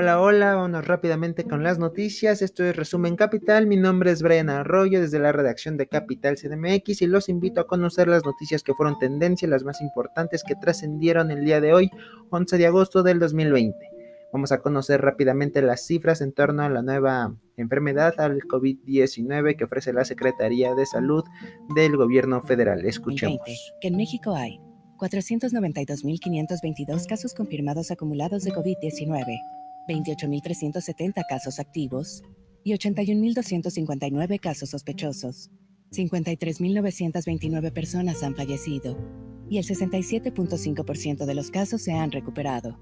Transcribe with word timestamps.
Hola, 0.00 0.20
hola, 0.20 0.54
vamos 0.54 0.86
rápidamente 0.86 1.42
con 1.42 1.64
las 1.64 1.80
noticias. 1.80 2.40
Esto 2.40 2.62
es 2.62 2.76
Resumen 2.76 3.16
Capital. 3.16 3.66
Mi 3.66 3.76
nombre 3.76 4.12
es 4.12 4.22
Brian 4.22 4.48
Arroyo 4.48 5.00
desde 5.00 5.18
la 5.18 5.32
redacción 5.32 5.76
de 5.76 5.88
Capital 5.88 6.36
CDMX 6.36 7.02
y 7.02 7.08
los 7.08 7.28
invito 7.28 7.60
a 7.60 7.66
conocer 7.66 8.06
las 8.06 8.24
noticias 8.24 8.62
que 8.62 8.74
fueron 8.74 8.96
tendencia, 9.00 9.48
las 9.48 9.64
más 9.64 9.80
importantes 9.80 10.44
que 10.44 10.54
trascendieron 10.54 11.32
el 11.32 11.44
día 11.44 11.60
de 11.60 11.74
hoy, 11.74 11.90
11 12.30 12.58
de 12.58 12.66
agosto 12.68 13.02
del 13.02 13.18
2020. 13.18 13.76
Vamos 14.32 14.52
a 14.52 14.60
conocer 14.60 15.00
rápidamente 15.00 15.62
las 15.62 15.84
cifras 15.84 16.20
en 16.20 16.32
torno 16.32 16.62
a 16.62 16.68
la 16.68 16.82
nueva 16.82 17.34
enfermedad, 17.56 18.14
al 18.18 18.42
COVID-19 18.42 19.56
que 19.56 19.64
ofrece 19.64 19.92
la 19.92 20.04
Secretaría 20.04 20.76
de 20.76 20.86
Salud 20.86 21.24
del 21.74 21.96
Gobierno 21.96 22.40
Federal. 22.40 22.86
Escuchemos. 22.86 23.40
que 23.80 23.88
en 23.88 23.96
México 23.96 24.36
hay 24.36 24.60
492.522 24.96 27.08
casos 27.08 27.34
confirmados 27.34 27.90
acumulados 27.90 28.44
de 28.44 28.52
COVID-19 28.52 29.57
28.370 29.88 31.24
casos 31.28 31.58
activos 31.58 32.22
y 32.62 32.74
81.259 32.74 34.38
casos 34.38 34.70
sospechosos. 34.70 35.50
53.929 35.92 37.72
personas 37.72 38.22
han 38.22 38.36
fallecido 38.36 38.96
y 39.48 39.58
el 39.58 39.64
67.5% 39.64 41.26
de 41.26 41.34
los 41.34 41.50
casos 41.50 41.82
se 41.82 41.92
han 41.92 42.12
recuperado. 42.12 42.78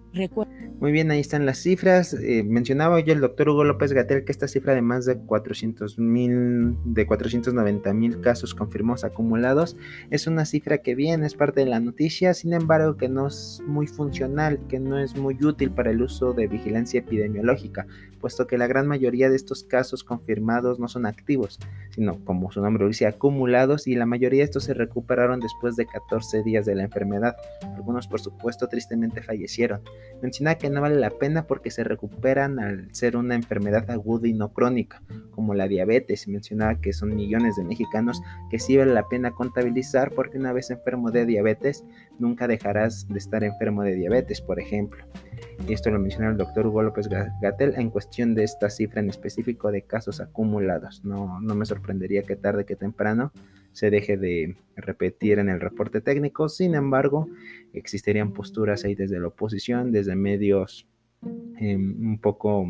Muy 0.81 0.93
bien, 0.93 1.11
ahí 1.11 1.21
están 1.21 1.47
las 1.47 1.59
cifras. 1.59 2.15
Eh, 2.15 2.43
mencionaba 2.45 2.97
hoy 2.97 3.05
el 3.07 3.21
doctor 3.21 3.49
Hugo 3.49 3.65
López 3.65 3.93
Gatel 3.93 4.25
que 4.25 4.33
esta 4.33 4.49
cifra 4.49 4.75
de 4.75 4.83
más 4.83 5.07
de 5.07 5.17
400 5.19 5.99
mil, 5.99 6.77
de 6.85 7.07
490 7.07 7.95
mil 7.95 8.21
casos 8.21 8.55
confirmados 8.55 9.05
acumulados 9.05 9.77
es 10.11 10.27
una 10.27 10.45
cifra 10.45 10.79
que 10.79 10.95
bien 10.95 11.25
es 11.25 11.35
parte 11.35 11.61
de 11.61 11.67
la 11.67 11.81
noticia, 11.81 12.35
sin 12.35 12.53
embargo 12.53 12.97
que 12.97 13.09
no 13.09 13.29
es 13.29 13.63
muy 13.67 13.87
funcional, 13.87 14.61
que 14.69 14.81
no 14.81 14.99
es 14.99 15.17
muy 15.17 15.37
útil 15.43 15.71
para 15.71 15.91
el 15.91 16.03
uso 16.03 16.33
de 16.33 16.47
vigilancia 16.47 17.01
epidemiológica, 17.01 17.87
puesto 18.17 18.47
que 18.47 18.59
la 18.59 18.67
gran 18.67 18.87
mayoría 18.87 19.31
de 19.31 19.37
estos 19.37 19.65
casos 19.65 20.05
confirmados 20.05 20.79
no 20.79 20.89
son 20.89 21.07
activos, 21.07 21.59
sino 21.91 22.25
como 22.25 22.51
su 22.51 22.61
nombre 22.61 22.87
dice, 22.87 23.07
acumulados 23.07 23.87
y 23.87 23.95
la 23.95 24.07
mayoría 24.07 24.41
de 24.41 24.45
estos 24.45 24.65
se 24.65 24.75
recuperaron 24.75 25.41
después 25.41 25.77
de 25.77 25.87
14 25.87 26.43
días 26.43 26.67
de 26.67 26.75
la 26.75 26.85
enfermedad. 26.85 27.37
Algunos 27.75 28.07
por 28.09 28.21
supuesto 28.21 28.69
tristemente 28.69 29.23
fallecieron. 29.23 29.81
Menciona 30.23 30.57
que 30.57 30.71
no 30.71 30.81
vale 30.81 30.97
la 30.97 31.11
pena 31.11 31.47
porque 31.47 31.71
se 31.71 31.85
recuperan 31.85 32.59
al 32.59 32.95
ser 32.95 33.17
una 33.17 33.35
enfermedad 33.35 33.91
aguda 33.91 34.29
y 34.29 34.33
no 34.33 34.53
crónica, 34.53 35.03
como 35.31 35.55
la 35.55 35.69
diabetes. 35.69 36.29
Mencionaba 36.29 36.81
que 36.81 36.93
son 36.93 37.15
millones 37.15 37.57
de 37.57 37.65
mexicanos 37.65 38.21
que 38.51 38.59
sí 38.59 38.77
vale 38.77 38.93
la 38.93 39.09
pena 39.09 39.33
contabilizar 39.33 40.13
porque 40.13 40.39
una 40.39 40.53
vez 40.53 40.71
enfermo 40.71 41.11
de 41.11 41.27
diabetes, 41.27 41.85
nunca 42.19 42.49
dejarás 42.49 43.07
de 43.09 43.19
estar 43.19 43.45
enfermo 43.45 43.83
de 43.83 43.95
diabetes, 43.95 44.41
por 44.41 44.61
ejemplo. 44.61 45.05
Y 45.69 45.73
esto 45.73 45.91
lo 45.91 45.99
menciona 45.99 46.31
el 46.31 46.37
doctor 46.37 46.67
Hugo 46.67 46.83
López 46.83 47.09
Gatel 47.09 47.75
en 47.77 47.91
cuestión 47.91 48.35
de 48.35 48.45
esta 48.45 48.71
cifra 48.71 49.01
en 49.01 49.11
específico 49.11 49.71
de 49.71 49.83
casos 49.83 50.21
acumulados. 50.21 51.05
No, 51.05 51.41
no 51.41 51.55
me 51.55 51.67
sorprendería 51.67 52.23
que 52.23 52.37
tarde 52.37 52.65
que 52.65 52.77
temprano 52.77 53.33
se 53.73 53.91
deje 53.91 54.17
de 54.17 54.57
repetir 54.77 55.39
en 55.39 55.49
el 55.49 55.61
reporte 55.61 56.01
técnico. 56.01 56.49
Sin 56.49 56.75
embargo, 56.75 57.29
existirían 57.73 58.33
posturas 58.33 58.85
ahí 58.85 58.95
desde 58.95 59.21
la 59.21 59.29
oposición, 59.29 59.93
desde 59.93 60.17
medios 60.17 60.89
em, 61.59 61.95
un 62.01 62.19
poco 62.19 62.67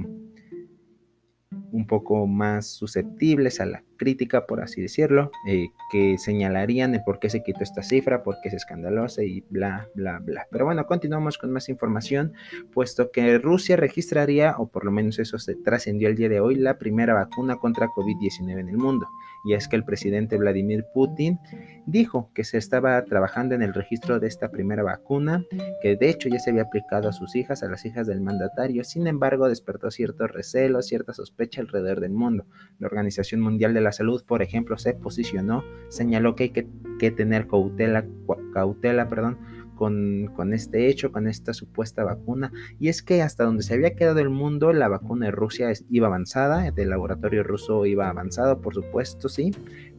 un 1.72 1.86
poco 1.86 2.26
más 2.26 2.66
susceptibles 2.66 3.60
a 3.60 3.66
la 3.66 3.82
crítica, 3.96 4.46
por 4.46 4.60
así 4.60 4.82
decirlo, 4.82 5.30
eh, 5.48 5.68
que 5.90 6.18
señalarían 6.18 6.94
el 6.94 7.02
por 7.04 7.18
qué 7.18 7.30
se 7.30 7.42
quitó 7.42 7.62
esta 7.62 7.82
cifra, 7.82 8.22
por 8.22 8.36
qué 8.42 8.48
es 8.48 8.54
escandalosa 8.54 9.22
y 9.22 9.42
bla, 9.50 9.88
bla, 9.94 10.18
bla. 10.18 10.46
Pero 10.50 10.66
bueno, 10.66 10.86
continuamos 10.86 11.38
con 11.38 11.52
más 11.52 11.68
información, 11.68 12.32
puesto 12.72 13.10
que 13.10 13.38
Rusia 13.38 13.76
registraría, 13.76 14.54
o 14.58 14.68
por 14.68 14.84
lo 14.84 14.90
menos 14.90 15.18
eso 15.18 15.38
se 15.38 15.54
trascendió 15.56 16.08
el 16.08 16.16
día 16.16 16.28
de 16.28 16.40
hoy, 16.40 16.56
la 16.56 16.78
primera 16.78 17.14
vacuna 17.14 17.56
contra 17.56 17.88
COVID-19 17.88 18.60
en 18.60 18.68
el 18.68 18.76
mundo. 18.76 19.06
Y 19.46 19.54
es 19.54 19.68
que 19.68 19.76
el 19.76 19.84
presidente 19.84 20.36
Vladimir 20.36 20.84
Putin 20.92 21.38
dijo 21.86 22.30
que 22.34 22.42
se 22.42 22.58
estaba 22.58 23.02
trabajando 23.04 23.54
en 23.54 23.62
el 23.62 23.74
registro 23.74 24.18
de 24.18 24.26
esta 24.26 24.50
primera 24.50 24.82
vacuna, 24.82 25.44
que 25.80 25.96
de 25.96 26.10
hecho 26.10 26.28
ya 26.28 26.40
se 26.40 26.50
había 26.50 26.62
aplicado 26.62 27.08
a 27.08 27.12
sus 27.12 27.36
hijas, 27.36 27.62
a 27.62 27.68
las 27.68 27.84
hijas 27.84 28.08
del 28.08 28.20
mandatario, 28.20 28.82
sin 28.82 29.06
embargo 29.06 29.48
despertó 29.48 29.90
ciertos 29.92 30.32
recelos, 30.32 30.86
cierta 30.86 31.12
sospecha 31.12 31.60
alrededor 31.60 32.00
del 32.00 32.10
mundo. 32.10 32.44
La 32.80 32.88
Organización 32.88 33.40
Mundial 33.40 33.72
de 33.72 33.80
la 33.80 33.92
Salud, 33.92 34.24
por 34.26 34.42
ejemplo, 34.42 34.76
se 34.78 34.94
posicionó, 34.94 35.62
señaló 35.88 36.34
que 36.34 36.44
hay 36.44 36.50
que, 36.50 37.10
tener 37.12 37.46
cautela, 37.46 38.04
cautela 38.52 39.08
perdón, 39.08 39.38
con, 39.76 40.32
con, 40.34 40.52
este 40.52 40.88
hecho, 40.88 41.12
con 41.12 41.28
esta 41.28 41.54
supuesta 41.54 42.02
vacuna. 42.02 42.50
Y 42.80 42.88
es 42.88 43.02
que 43.02 43.22
hasta 43.22 43.44
donde 43.44 43.62
se 43.62 43.74
había 43.74 43.94
quedado 43.94 44.18
el 44.18 44.30
mundo, 44.30 44.72
la 44.72 44.88
vacuna 44.88 45.26
de 45.26 45.32
Rusia 45.32 45.68
iba 45.88 46.08
avanzada, 46.08 46.72
del 46.72 46.90
laboratorio 46.90 47.44
ruso 47.44 47.86
iba 47.86 48.08
avanzado, 48.08 48.60
por 48.60 48.74
supuesto, 48.74 49.28
sí, 49.28 49.52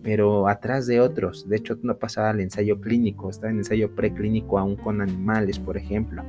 pero 0.04 0.50
atrás 0.50 0.88
de 0.88 1.00
otros. 1.00 1.48
De 1.48 1.56
hecho, 1.56 1.78
no 1.82 1.98
pasaba 1.98 2.32
al 2.32 2.42
ensayo 2.42 2.82
clínico, 2.82 3.30
estaba 3.30 3.52
en 3.52 3.60
ensayo 3.60 3.96
preclínico 3.96 4.60
aún 4.60 4.76
con 4.76 5.00
animales, 5.02 5.60
por 5.60 5.78
ejemplo. 5.78 6.24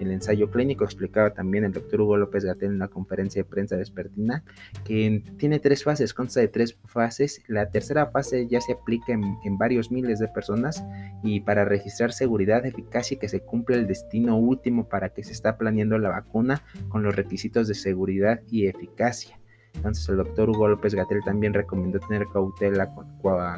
El 0.00 0.12
ensayo 0.12 0.50
clínico 0.50 0.84
explicaba 0.84 1.34
también 1.34 1.64
el 1.64 1.72
doctor 1.72 2.00
Hugo 2.00 2.16
López 2.16 2.44
Gatel 2.44 2.70
en 2.70 2.76
una 2.76 2.88
conferencia 2.88 3.42
de 3.42 3.48
prensa 3.48 3.76
vespertina 3.76 4.44
que 4.84 5.22
tiene 5.38 5.58
tres 5.58 5.84
fases, 5.84 6.14
consta 6.14 6.40
de 6.40 6.48
tres 6.48 6.78
fases. 6.84 7.42
La 7.48 7.70
tercera 7.70 8.06
fase 8.06 8.46
ya 8.46 8.60
se 8.60 8.72
aplica 8.72 9.12
en, 9.12 9.58
varios 9.58 9.90
miles 9.90 10.18
de 10.18 10.28
personas 10.28 10.84
y 11.22 11.40
para 11.40 11.64
registrar 11.64 12.12
seguridad, 12.12 12.64
eficacia 12.64 13.16
y 13.16 13.18
que 13.18 13.28
se 13.28 13.40
cumpla 13.40 13.76
el 13.76 13.86
destino 13.86 14.36
último 14.36 14.88
para 14.88 15.08
que 15.10 15.24
se 15.24 15.32
está 15.32 15.58
planeando 15.58 15.98
la 15.98 16.10
vacuna 16.10 16.62
con 16.88 17.02
los 17.02 17.16
requisitos 17.16 17.66
de 17.66 17.74
seguridad 17.74 18.40
y 18.50 18.66
eficacia. 18.66 19.38
Entonces 19.74 20.08
el 20.08 20.16
doctor 20.16 20.50
Hugo 20.50 20.68
López 20.68 20.94
Gatel 20.94 21.22
también 21.24 21.54
recomendó 21.54 22.00
tener 22.00 22.26
cautela 22.32 22.94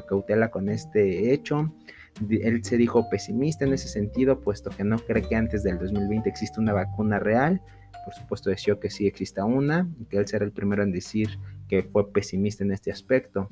cautela 0.08 0.50
con 0.50 0.68
este 0.68 1.32
hecho 1.32 1.72
él 2.28 2.64
se 2.64 2.76
dijo 2.76 3.08
pesimista 3.10 3.64
en 3.64 3.72
ese 3.72 3.88
sentido, 3.88 4.40
puesto 4.40 4.70
que 4.70 4.84
no 4.84 4.98
cree 4.98 5.22
que 5.22 5.36
antes 5.36 5.62
del 5.62 5.78
2020 5.78 6.28
exista 6.28 6.60
una 6.60 6.72
vacuna 6.72 7.18
real. 7.18 7.60
Por 8.04 8.14
supuesto, 8.14 8.50
deseó 8.50 8.80
que 8.80 8.90
sí 8.90 9.06
exista 9.06 9.44
una 9.44 9.88
y 9.98 10.04
que 10.06 10.18
él 10.18 10.26
será 10.26 10.44
el 10.44 10.52
primero 10.52 10.82
en 10.82 10.92
decir 10.92 11.38
que 11.68 11.82
fue 11.82 12.12
pesimista 12.12 12.64
en 12.64 12.72
este 12.72 12.90
aspecto. 12.90 13.48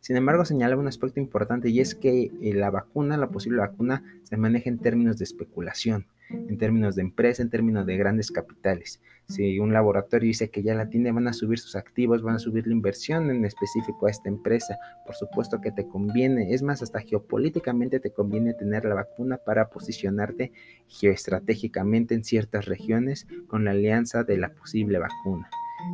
Sin 0.00 0.16
embargo, 0.16 0.44
señalaba 0.44 0.80
un 0.80 0.88
aspecto 0.88 1.20
importante 1.20 1.68
y 1.68 1.80
es 1.80 1.94
que 1.94 2.32
eh, 2.40 2.54
la 2.54 2.70
vacuna, 2.70 3.16
la 3.16 3.28
posible 3.28 3.58
vacuna, 3.58 4.02
se 4.24 4.36
maneja 4.36 4.68
en 4.68 4.78
términos 4.78 5.18
de 5.18 5.24
especulación 5.24 6.06
en 6.32 6.58
términos 6.58 6.96
de 6.96 7.02
empresa, 7.02 7.42
en 7.42 7.50
términos 7.50 7.86
de 7.86 7.96
grandes 7.96 8.30
capitales. 8.30 9.00
Si 9.28 9.58
un 9.58 9.72
laboratorio 9.72 10.26
dice 10.26 10.50
que 10.50 10.62
ya 10.62 10.74
la 10.74 10.88
tiene, 10.88 11.12
van 11.12 11.28
a 11.28 11.32
subir 11.32 11.58
sus 11.58 11.76
activos, 11.76 12.22
van 12.22 12.36
a 12.36 12.38
subir 12.38 12.66
la 12.66 12.72
inversión 12.72 13.30
en 13.30 13.44
específico 13.44 14.06
a 14.06 14.10
esta 14.10 14.28
empresa. 14.28 14.76
Por 15.06 15.14
supuesto 15.14 15.60
que 15.60 15.72
te 15.72 15.86
conviene, 15.86 16.52
es 16.52 16.62
más, 16.62 16.82
hasta 16.82 17.00
geopolíticamente 17.00 18.00
te 18.00 18.10
conviene 18.10 18.54
tener 18.54 18.84
la 18.84 18.94
vacuna 18.94 19.38
para 19.38 19.70
posicionarte 19.70 20.52
geoestratégicamente 20.88 22.14
en 22.14 22.24
ciertas 22.24 22.66
regiones 22.66 23.26
con 23.46 23.64
la 23.64 23.70
alianza 23.70 24.24
de 24.24 24.38
la 24.38 24.50
posible 24.50 24.98
vacuna. 24.98 25.48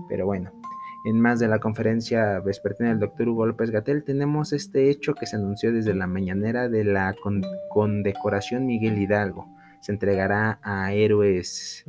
Pero 0.09 0.27
bueno, 0.27 0.51
en 1.05 1.21
más 1.21 1.39
de 1.39 1.49
la 1.49 1.61
conferencia 1.61 2.41
vespertina 2.41 2.89
del 2.89 2.99
doctor 2.99 3.29
Hugo 3.29 3.47
López 3.47 3.71
Gatel, 3.71 4.03
tenemos 4.03 4.53
este 4.53 4.91
hecho 4.91 5.15
que 5.15 5.27
se 5.27 5.37
anunció 5.37 5.73
desde 5.73 5.95
la 5.95 6.07
mañanera 6.07 6.69
de 6.69 6.85
la 6.85 7.15
condecoración 7.71 8.67
Miguel 8.67 8.99
Hidalgo 8.99 9.58
se 9.81 9.93
entregará 9.93 10.61
a 10.63 10.93
héroes, 10.93 11.85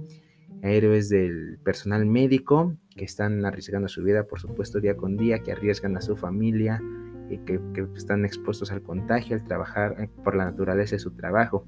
héroes 0.62 1.10
del 1.10 1.60
personal 1.64 2.06
médico 2.06 2.76
que 2.96 3.06
están 3.06 3.46
arriesgando 3.46 3.88
su 3.88 4.04
vida, 4.04 4.26
por 4.26 4.40
supuesto, 4.40 4.80
día 4.80 4.98
con 4.98 5.18
día, 5.18 5.40
que 5.40 5.52
arriesgan 5.52 5.96
a 5.98 6.02
su 6.02 6.16
familia, 6.18 6.82
y 7.30 7.38
que, 7.40 7.60
que 7.74 7.88
están 7.96 8.26
expuestos 8.26 8.72
al 8.72 8.82
contagio, 8.82 9.36
al 9.36 9.44
trabajar 9.44 9.96
eh, 10.00 10.10
por 10.24 10.36
la 10.36 10.46
naturaleza 10.46 10.96
de 10.96 11.00
su 11.00 11.12
trabajo. 11.12 11.66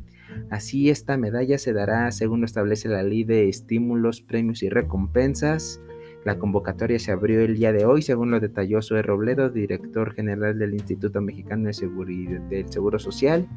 Así, 0.49 0.89
esta 0.89 1.17
medalla 1.17 1.57
se 1.57 1.73
dará 1.73 2.12
según 2.12 2.41
lo 2.41 2.45
establece 2.45 2.89
la 2.89 3.03
ley 3.03 3.24
de 3.24 3.50
estímulos, 3.50 4.21
premios 4.21 4.63
y 4.63 4.69
recompensas. 4.69 5.81
La 6.23 6.38
convocatoria 6.38 7.00
se 7.00 7.12
abrió 7.12 7.41
el 7.41 7.56
día 7.56 7.73
de 7.73 7.85
hoy, 7.85 8.03
según 8.03 8.29
lo 8.29 8.39
detalló 8.39 8.81
Zoe 8.81 9.01
Robledo, 9.01 9.50
director 9.50 10.13
general 10.13 10.59
del 10.59 10.75
Instituto 10.75 11.19
Mexicano 11.19 11.65
de 11.65 11.73
Seguridad 11.73 12.39
del 12.41 12.71
Seguro 12.71 13.00
Social 13.00 13.47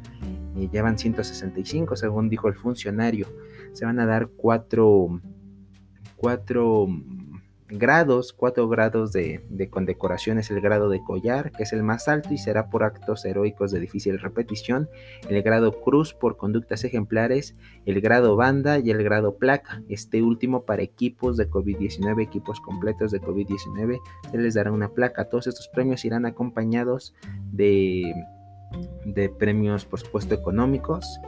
y 0.55 0.69
llevan 0.69 0.97
165 0.97 1.95
según 1.95 2.27
dijo 2.27 2.47
el 2.47 2.55
funcionario. 2.55 3.27
Se 3.73 3.85
van 3.85 3.99
a 3.99 4.07
dar 4.07 4.29
cuatro, 4.35 5.21
cuatro 6.15 6.87
grados, 7.67 8.33
cuatro 8.33 8.67
grados 8.67 9.11
de, 9.11 9.43
de, 9.49 9.69
condecoración 9.69 10.37
es 10.37 10.51
el 10.51 10.61
grado 10.61 10.89
de 10.89 11.03
collar, 11.03 11.51
que 11.51 11.63
es 11.63 11.73
el 11.73 11.83
más 11.83 12.07
alto 12.07 12.33
y 12.33 12.37
será 12.37 12.69
por 12.69 12.83
actos 12.83 13.25
heroicos 13.25 13.71
de 13.71 13.79
difícil 13.79 14.19
repetición, 14.19 14.89
el 15.29 15.41
grado 15.41 15.81
cruz 15.81 16.13
por 16.13 16.37
conductas 16.37 16.83
ejemplares, 16.83 17.55
el 17.85 18.01
grado 18.01 18.35
banda 18.35 18.79
y 18.79 18.91
el 18.91 19.03
grado 19.03 19.37
placa. 19.37 19.81
Este 19.89 20.21
último 20.21 20.63
para 20.65 20.83
equipos 20.83 21.37
de 21.37 21.49
COVID-19, 21.49 22.21
equipos 22.21 22.59
completos 22.61 23.11
de 23.11 23.21
COVID-19, 23.21 23.99
se 24.31 24.37
les 24.37 24.53
dará 24.53 24.71
una 24.71 24.89
placa. 24.89 25.29
Todos 25.29 25.47
estos 25.47 25.67
premios 25.69 26.05
irán 26.05 26.25
acompañados 26.25 27.13
de 27.51 28.13
de 29.05 29.29
premios, 29.29 29.85
por 29.85 29.99
supuesto, 29.99 30.33
económicos 30.35 31.19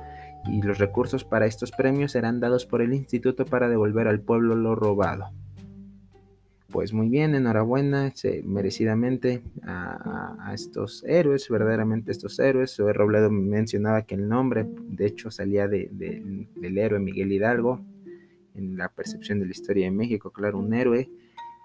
y 0.46 0.62
los 0.62 0.78
recursos 0.78 1.24
para 1.24 1.46
estos 1.46 1.72
premios 1.72 2.14
serán 2.14 2.40
dados 2.40 2.66
por 2.66 2.82
el 2.82 2.94
instituto 2.94 3.46
para 3.46 3.70
devolver 3.70 4.08
al 4.08 4.22
pueblo 4.22 4.56
lo 4.56 4.76
robado. 4.76 5.32
Pues 6.78 6.94
muy 6.94 7.10
bien, 7.10 7.34
enhorabuena, 7.34 8.14
merecidamente 8.44 9.42
a, 9.64 10.52
estos 10.54 11.04
héroes, 11.06 11.50
verdaderamente 11.50 12.12
estos 12.12 12.38
héroes. 12.38 12.70
Soy 12.70 12.94
Robledo 12.94 13.32
mencionaba 13.32 14.04
que 14.04 14.14
el 14.14 14.30
nombre, 14.30 14.68
de 14.70 15.08
hecho, 15.08 15.32
salía 15.32 15.68
del 15.68 16.78
héroe 16.78 17.00
Miguel 17.00 17.32
Hidalgo, 17.32 17.82
en 18.54 18.78
la 18.78 18.90
percepción 18.90 19.40
de 19.40 19.46
la 19.46 19.54
historia 19.54 19.86
de 19.86 19.92
México, 19.92 20.30
claro, 20.30 20.60
un 20.60 20.72
héroe 20.72 21.10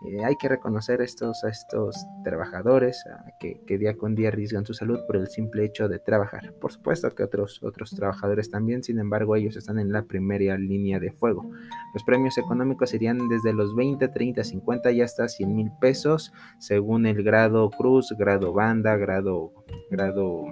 eh, 0.04 0.24
hay 0.24 0.36
que 0.36 0.48
reconocer 0.48 1.00
estos, 1.00 1.44
a 1.44 1.48
estos 1.48 1.96
trabajadores 2.24 3.04
que, 3.38 3.78
día 3.78 3.96
con 3.96 4.14
día 4.14 4.28
arriesgan 4.28 4.66
su 4.66 4.74
salud 4.74 5.00
por 5.06 5.16
el 5.16 5.28
simple 5.28 5.64
hecho 5.64 5.88
de 5.88 5.98
trabajar. 5.98 6.52
Por 6.60 6.72
supuesto 6.72 7.08
que 7.14 7.22
otros, 7.22 7.62
otros 7.62 7.90
trabajadores 7.90 8.50
también, 8.50 8.82
sin 8.82 8.98
embargo 8.98 9.36
ellos 9.36 9.56
están 9.56 9.78
en 9.78 9.92
la 9.92 10.02
primera 10.02 10.58
línea 10.58 10.98
de 10.98 11.12
fuego. 11.12 11.48
Los 11.94 12.02
premios 12.04 12.36
económicos 12.38 12.90
serían 12.90 13.28
desde 13.28 13.52
los 13.52 13.74
20, 13.74 14.08
30, 14.08 14.42
50 14.42 14.92
y 14.92 15.02
hasta 15.02 15.28
100 15.28 15.54
mil 15.54 15.70
pesos 15.80 16.32
según 16.58 17.06
el 17.06 17.22
grado 17.22 17.70
cruz, 17.70 18.14
grado 18.18 18.52
banda, 18.52 18.96
grado, 18.96 19.52
grado 19.90 20.46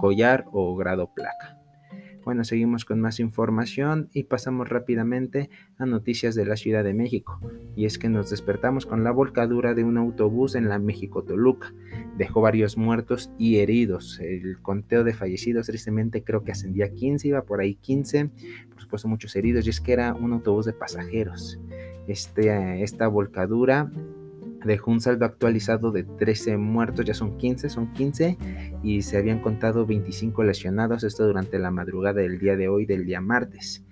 collar 0.00 0.44
o 0.52 0.76
grado 0.76 1.08
placa. 1.14 1.61
Bueno, 2.24 2.44
seguimos 2.44 2.84
con 2.84 3.00
más 3.00 3.18
información 3.18 4.08
y 4.12 4.24
pasamos 4.24 4.68
rápidamente 4.68 5.50
a 5.76 5.86
noticias 5.86 6.36
de 6.36 6.46
la 6.46 6.56
Ciudad 6.56 6.84
de 6.84 6.94
México. 6.94 7.40
Y 7.74 7.84
es 7.84 7.98
que 7.98 8.08
nos 8.08 8.30
despertamos 8.30 8.86
con 8.86 9.02
la 9.02 9.10
volcadura 9.10 9.74
de 9.74 9.82
un 9.82 9.96
autobús 9.96 10.54
en 10.54 10.68
la 10.68 10.78
México-Toluca. 10.78 11.74
Dejó 12.16 12.40
varios 12.40 12.76
muertos 12.76 13.32
y 13.38 13.56
heridos. 13.56 14.20
El 14.20 14.62
conteo 14.62 15.02
de 15.02 15.14
fallecidos 15.14 15.66
tristemente 15.66 16.22
creo 16.22 16.44
que 16.44 16.52
ascendía 16.52 16.86
a 16.86 16.90
15, 16.90 17.26
iba 17.26 17.42
por 17.42 17.60
ahí 17.60 17.74
15. 17.74 18.30
Por 18.70 18.80
supuesto 18.80 19.08
muchos 19.08 19.34
heridos 19.34 19.66
y 19.66 19.70
es 19.70 19.80
que 19.80 19.92
era 19.92 20.14
un 20.14 20.32
autobús 20.32 20.66
de 20.66 20.74
pasajeros. 20.74 21.58
Este, 22.06 22.82
esta 22.82 23.08
volcadura 23.08 23.90
dejó 24.64 24.90
un 24.90 25.00
saldo 25.00 25.24
actualizado 25.24 25.90
de 25.90 26.04
13 26.04 26.56
muertos, 26.56 27.04
ya 27.04 27.14
son 27.14 27.36
15, 27.38 27.68
son 27.68 27.92
15, 27.92 28.38
y 28.82 29.02
se 29.02 29.16
habían 29.16 29.40
contado 29.40 29.86
25 29.86 30.42
lesionados, 30.44 31.04
esto 31.04 31.26
durante 31.26 31.58
la 31.58 31.70
madrugada 31.70 32.20
del 32.20 32.38
día 32.38 32.56
de 32.56 32.68
hoy, 32.68 32.86
del 32.86 33.04
día 33.04 33.20
martes. 33.20 33.84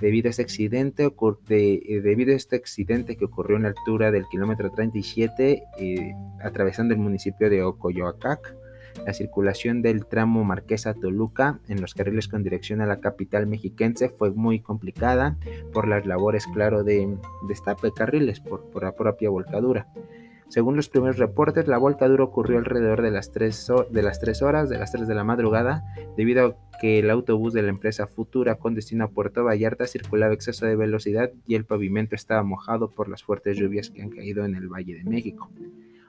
Debido 0.00 0.28
a 0.28 0.30
este 0.30 0.42
accidente, 0.42 1.10
eh, 1.48 2.00
debido 2.02 2.32
a 2.32 2.36
este 2.36 2.56
accidente 2.56 3.16
que 3.16 3.24
ocurrió 3.24 3.56
en 3.56 3.62
la 3.62 3.68
altura 3.68 4.10
del 4.10 4.26
kilómetro 4.30 4.70
37, 4.70 5.62
eh, 5.78 6.14
atravesando 6.42 6.92
el 6.92 7.00
municipio 7.00 7.48
de 7.48 7.62
Ocoyoacac, 7.62 8.54
la 9.04 9.12
circulación 9.12 9.82
del 9.82 10.06
tramo 10.06 10.44
Marquesa 10.44 10.94
Toluca 10.94 11.60
en 11.68 11.80
los 11.80 11.94
carriles 11.94 12.28
con 12.28 12.42
dirección 12.42 12.80
a 12.80 12.86
la 12.86 13.00
capital 13.00 13.46
mexiquense 13.46 14.08
fue 14.08 14.30
muy 14.30 14.60
complicada 14.60 15.36
por 15.72 15.88
las 15.88 16.06
labores, 16.06 16.46
claro, 16.46 16.84
de 16.84 17.16
destape 17.48 17.88
de 17.88 17.92
carriles 17.92 18.40
por, 18.40 18.70
por 18.70 18.84
la 18.84 18.92
propia 18.92 19.30
volcadura. 19.30 19.86
Según 20.48 20.76
los 20.76 20.88
primeros 20.88 21.18
reportes, 21.18 21.66
la 21.66 21.76
volcadura 21.76 22.22
ocurrió 22.22 22.58
alrededor 22.58 23.02
de 23.02 23.10
las, 23.10 23.32
3, 23.32 23.72
de 23.90 24.02
las 24.02 24.20
3 24.20 24.42
horas, 24.42 24.68
de 24.68 24.78
las 24.78 24.92
3 24.92 25.08
de 25.08 25.14
la 25.14 25.24
madrugada, 25.24 25.82
debido 26.16 26.46
a 26.46 26.78
que 26.78 27.00
el 27.00 27.10
autobús 27.10 27.52
de 27.52 27.62
la 27.62 27.70
empresa 27.70 28.06
Futura 28.06 28.54
con 28.56 28.74
destino 28.74 29.04
a 29.04 29.08
Puerto 29.08 29.42
Vallarta 29.42 29.86
circulaba 29.86 30.34
exceso 30.34 30.64
de 30.66 30.76
velocidad 30.76 31.32
y 31.46 31.56
el 31.56 31.64
pavimento 31.64 32.14
estaba 32.14 32.44
mojado 32.44 32.90
por 32.90 33.08
las 33.08 33.24
fuertes 33.24 33.56
lluvias 33.56 33.90
que 33.90 34.02
han 34.02 34.10
caído 34.10 34.44
en 34.44 34.54
el 34.54 34.68
Valle 34.68 34.94
de 34.94 35.04
México. 35.04 35.50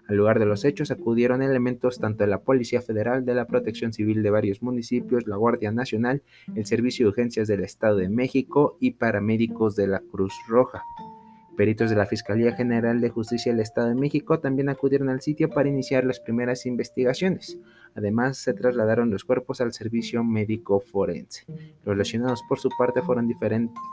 Al 0.07 0.15
lugar 0.15 0.39
de 0.39 0.45
los 0.45 0.63
hechos 0.63 0.89
acudieron 0.89 1.42
elementos 1.42 2.00
tanto 2.00 2.24
de 2.24 2.30
la 2.30 2.39
Policía 2.39 2.81
Federal, 2.81 3.25
de 3.25 3.36
la 3.36 3.45
Protección 3.45 3.92
Civil 3.92 4.24
de 4.24 4.30
varios 4.30 4.62
municipios, 4.62 5.27
la 5.27 5.36
Guardia 5.36 5.71
Nacional, 5.71 6.21
el 6.56 6.65
Servicio 6.65 7.06
de 7.06 7.09
Urgencias 7.09 7.48
del 7.48 7.63
Estado 7.63 7.98
de 7.98 8.09
México 8.09 8.77
y 8.80 8.92
paramédicos 8.92 9.75
de 9.75 9.88
la 9.88 10.00
Cruz 10.00 10.33
Roja. 10.48 10.81
Peritos 11.57 11.89
de 11.89 11.95
la 11.95 12.06
Fiscalía 12.06 12.54
General 12.54 13.01
de 13.01 13.09
Justicia 13.09 13.51
del 13.51 13.62
Estado 13.62 13.89
de 13.89 13.95
México 13.95 14.39
también 14.39 14.69
acudieron 14.69 15.09
al 15.09 15.21
sitio 15.21 15.50
para 15.50 15.68
iniciar 15.68 16.06
las 16.06 16.19
primeras 16.19 16.68
investigaciones. 16.68 17.57
Además, 17.95 18.38
se 18.38 18.54
trasladaron 18.54 19.09
los 19.09 19.25
cuerpos 19.25 19.59
al 19.59 19.74
servicio 19.74 20.24
médico 20.24 20.80
forense. 20.80 21.45
Los 21.83 21.98
lesionados, 21.98 22.44
por 22.48 22.59
su 22.59 22.69
parte, 22.77 23.01
fueron, 23.01 23.33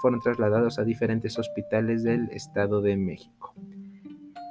fueron 0.03 0.21
trasladados 0.21 0.79
a 0.79 0.85
diferentes 0.85 1.39
hospitales 1.39 2.03
del 2.03 2.29
Estado 2.33 2.83
de 2.83 2.99
México. 2.99 3.55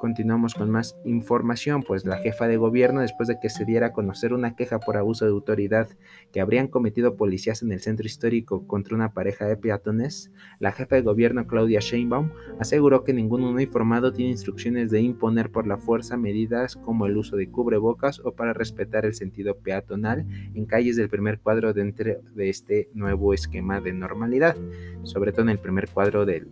Continuamos 0.03 0.53
con 0.53 0.69
más 0.69 0.97
información, 1.05 1.81
pues 1.81 2.03
la 2.03 2.17
jefa 2.17 2.49
de 2.49 2.57
gobierno, 2.57 2.99
después 2.99 3.29
de 3.29 3.39
que 3.39 3.49
se 3.49 3.63
diera 3.63 3.87
a 3.87 3.93
conocer 3.93 4.33
una 4.33 4.53
queja 4.53 4.81
por 4.81 4.97
abuso 4.97 5.23
de 5.23 5.31
autoridad 5.31 5.87
que 6.33 6.41
habrían 6.41 6.67
cometido 6.67 7.15
policías 7.15 7.61
en 7.63 7.71
el 7.71 7.79
centro 7.79 8.05
histórico 8.05 8.67
contra 8.67 8.97
una 8.97 9.13
pareja 9.13 9.45
de 9.45 9.55
peatones, 9.55 10.29
la 10.59 10.73
jefa 10.73 10.97
de 10.97 11.03
gobierno 11.03 11.47
Claudia 11.47 11.79
Sheinbaum 11.79 12.31
aseguró 12.59 13.05
que 13.05 13.13
ningún 13.13 13.45
uniformado 13.45 14.11
tiene 14.11 14.31
instrucciones 14.31 14.91
de 14.91 14.99
imponer 14.99 15.51
por 15.51 15.67
la 15.67 15.77
fuerza 15.77 16.17
medidas 16.17 16.75
como 16.75 17.05
el 17.05 17.15
uso 17.15 17.37
de 17.37 17.49
cubrebocas 17.49 18.19
o 18.25 18.33
para 18.33 18.51
respetar 18.51 19.05
el 19.05 19.13
sentido 19.13 19.55
peatonal 19.59 20.27
en 20.53 20.65
calles 20.65 20.97
del 20.97 21.07
primer 21.07 21.39
cuadro 21.39 21.71
dentro 21.71 22.15
de 22.35 22.49
este 22.49 22.89
nuevo 22.93 23.33
esquema 23.33 23.79
de 23.79 23.93
normalidad, 23.93 24.57
sobre 25.03 25.31
todo 25.31 25.43
en 25.43 25.49
el 25.51 25.59
primer 25.59 25.87
cuadro 25.87 26.25
del, 26.25 26.49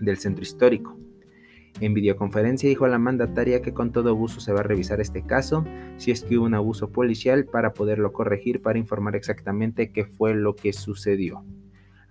del 0.00 0.16
centro 0.16 0.42
histórico. 0.42 0.98
En 1.80 1.92
videoconferencia 1.92 2.68
dijo 2.68 2.86
la 2.86 2.98
mandataria 2.98 3.60
que 3.60 3.74
con 3.74 3.90
todo 3.90 4.14
gusto 4.14 4.40
se 4.40 4.52
va 4.52 4.60
a 4.60 4.64
revisar 4.64 5.00
este 5.00 5.22
caso, 5.22 5.64
si 5.96 6.12
es 6.12 6.22
que 6.22 6.38
hubo 6.38 6.46
un 6.46 6.54
abuso 6.54 6.90
policial, 6.90 7.46
para 7.46 7.74
poderlo 7.74 8.12
corregir, 8.12 8.62
para 8.62 8.78
informar 8.78 9.16
exactamente 9.16 9.90
qué 9.90 10.04
fue 10.04 10.34
lo 10.34 10.54
que 10.54 10.72
sucedió. 10.72 11.44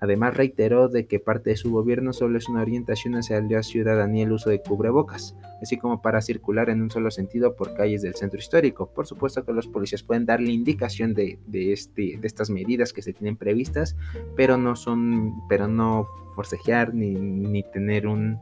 Además 0.03 0.35
reiteró 0.35 0.89
de 0.89 1.07
que 1.07 1.21
parte 1.21 1.51
de 1.51 1.55
su 1.55 1.71
gobierno 1.71 2.11
solo 2.11 2.37
es 2.37 2.49
una 2.49 2.61
orientación 2.61 3.15
hacia 3.15 3.39
la 3.39 3.63
ciudadanía 3.63 4.25
el 4.25 4.33
uso 4.33 4.49
de 4.49 4.61
cubrebocas, 4.61 5.33
así 5.61 5.77
como 5.77 6.01
para 6.01 6.21
circular 6.21 6.69
en 6.69 6.81
un 6.81 6.91
solo 6.91 7.09
sentido 7.09 7.55
por 7.55 7.73
calles 7.73 8.01
del 8.01 8.13
centro 8.13 8.37
histórico. 8.37 8.89
Por 8.93 9.07
supuesto 9.07 9.45
que 9.45 9.53
los 9.53 9.67
policías 9.67 10.03
pueden 10.03 10.25
darle 10.25 10.51
indicación 10.51 11.13
de, 11.13 11.39
este, 11.53 12.17
de 12.19 12.27
estas 12.27 12.49
medidas 12.49 12.91
que 12.91 13.01
se 13.01 13.13
tienen 13.13 13.37
previstas, 13.37 13.95
pero 14.35 14.57
no 14.57 14.75
son, 14.75 15.35
pero 15.47 15.69
no 15.69 16.05
forcejear 16.35 16.93
ni, 16.93 17.13
ni 17.13 17.63
tener 17.63 18.05
un, 18.05 18.41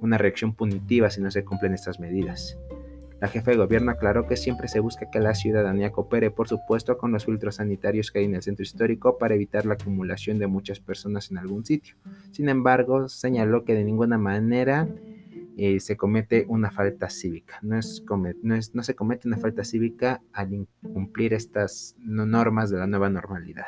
una 0.00 0.16
reacción 0.16 0.52
punitiva 0.54 1.10
si 1.10 1.20
no 1.20 1.32
se 1.32 1.44
cumplen 1.44 1.74
estas 1.74 1.98
medidas. 1.98 2.56
La 3.20 3.28
jefa 3.28 3.50
de 3.50 3.58
gobierno 3.58 3.90
aclaró 3.90 4.26
que 4.26 4.36
siempre 4.36 4.66
se 4.66 4.80
busca 4.80 5.10
que 5.10 5.20
la 5.20 5.34
ciudadanía 5.34 5.92
coopere, 5.92 6.30
por 6.30 6.48
supuesto, 6.48 6.96
con 6.96 7.12
los 7.12 7.26
filtros 7.26 7.56
sanitarios 7.56 8.10
que 8.10 8.20
hay 8.20 8.24
en 8.24 8.34
el 8.34 8.42
centro 8.42 8.62
histórico 8.62 9.18
para 9.18 9.34
evitar 9.34 9.66
la 9.66 9.74
acumulación 9.74 10.38
de 10.38 10.46
muchas 10.46 10.80
personas 10.80 11.30
en 11.30 11.36
algún 11.36 11.64
sitio. 11.66 11.96
Sin 12.30 12.48
embargo, 12.48 13.08
señaló 13.08 13.64
que 13.64 13.74
de 13.74 13.84
ninguna 13.84 14.16
manera 14.16 14.88
eh, 15.58 15.80
se 15.80 15.98
comete 15.98 16.46
una 16.48 16.70
falta 16.70 17.10
cívica. 17.10 17.58
No, 17.60 17.78
es, 17.78 18.02
no, 18.42 18.82
se 18.82 18.94
comete 18.94 19.28
una 19.28 19.36
falta 19.36 19.64
cívica 19.64 20.22
al 20.32 20.54
incumplir 20.54 21.34
estas 21.34 21.96
normas 21.98 22.70
de 22.70 22.78
la 22.78 22.86
nueva 22.86 23.10
normalidad. 23.10 23.66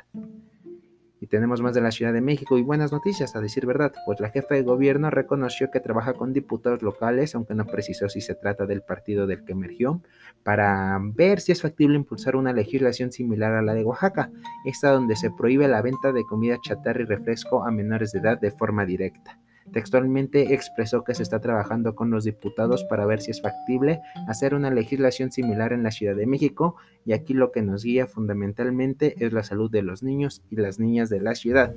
Y 1.23 1.29
tenemos 1.29 1.63
más 1.63 1.73
de 1.73 1.81
la 1.81 1.93
Ciudad 1.93 2.13
de 2.13 2.21
México 2.21 2.59
y 2.59 2.63
buenas 2.63 2.91
noticias, 2.91 3.37
a 3.37 3.41
decir 3.41 3.65
verdad, 3.65 3.93
pues 4.07 4.19
la 4.19 4.31
jefa 4.31 4.57
de 4.57 4.65
gobierno 4.65 5.09
reconoció 5.09 5.71
que 5.71 5.79
trabaja 5.79 6.15
con 6.15 6.33
diputados 6.33 6.83
locales, 6.83 7.37
aunque 7.37 7.55
no 7.55 7.65
precisó 7.65 8.09
si 8.09 8.21
se 8.21 8.35
trata 8.35 8.67
del 8.67 8.83
partido 8.83 9.29
del 9.29 9.45
que 9.45 9.53
emergió, 9.53 10.03
para 10.43 10.99
ver 11.01 11.39
si 11.39 11.53
es 11.53 11.63
factible 11.63 11.95
impulsar 11.95 12.35
una 12.35 12.53
legislación 12.53 13.13
similar 13.13 13.55
a 13.55 13.63
la 13.63 13.73
de 13.73 13.85
Oaxaca, 13.85 14.33
esta 14.65 14.91
donde 14.91 15.15
se 15.15 15.31
prohíbe 15.31 15.69
la 15.69 15.81
venta 15.81 16.11
de 16.11 16.25
comida 16.25 16.57
chatarra 16.61 17.03
y 17.03 17.05
refresco 17.05 17.65
a 17.65 17.71
menores 17.71 18.11
de 18.11 18.19
edad 18.19 18.41
de 18.41 18.51
forma 18.51 18.85
directa. 18.85 19.39
Textualmente 19.71 20.55
expresó 20.55 21.05
que 21.05 21.15
se 21.15 21.23
está 21.23 21.41
trabajando 21.41 21.95
con 21.95 22.11
los 22.11 22.25
diputados 22.25 22.85
para 22.85 23.07
ver 23.07 23.21
si 23.21 23.31
es 23.31 23.41
factible 23.41 24.01
hacer 24.27 24.55
una 24.55 24.71
legislación 24.71 25.31
similar 25.31 25.73
en 25.73 25.83
la 25.83 25.91
Ciudad 25.91 26.17
de 26.17 26.27
México 26.27 26.77
y 27.05 27.13
aquí 27.13 27.35
lo 27.35 27.53
que 27.53 27.63
nos 27.63 27.85
guía 27.85 28.07
fundamentalmente 28.07 29.15
es 29.25 29.33
la 29.33 29.43
salud 29.43 29.71
de 29.71 29.83
los 29.83 30.03
niños 30.03 30.43
y 30.51 30.57
las 30.57 30.79
niñas 30.79 31.09
de 31.09 31.21
la 31.21 31.35
ciudad. 31.35 31.75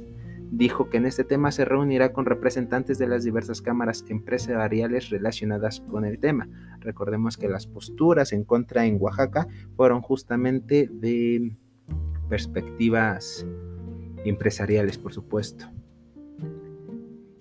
Dijo 0.52 0.90
que 0.90 0.98
en 0.98 1.06
este 1.06 1.24
tema 1.24 1.52
se 1.52 1.66
reunirá 1.66 2.14
con 2.14 2.26
representantes 2.26 2.98
de 2.98 3.08
las 3.08 3.24
diversas 3.24 3.62
cámaras 3.62 4.06
empresariales 4.10 5.10
relacionadas 5.10 5.82
con 5.82 6.06
el 6.06 6.20
tema. 6.20 6.48
Recordemos 6.80 7.38
que 7.38 7.50
las 7.50 7.68
posturas 7.68 8.32
en 8.32 8.44
contra 8.44 8.86
en 8.86 8.98
Oaxaca 9.00 9.48
fueron 9.76 10.02
justamente 10.02 10.90
de 10.92 11.58
perspectivas 12.30 13.46
empresariales, 14.24 14.98
por 14.98 15.14
supuesto. 15.14 15.66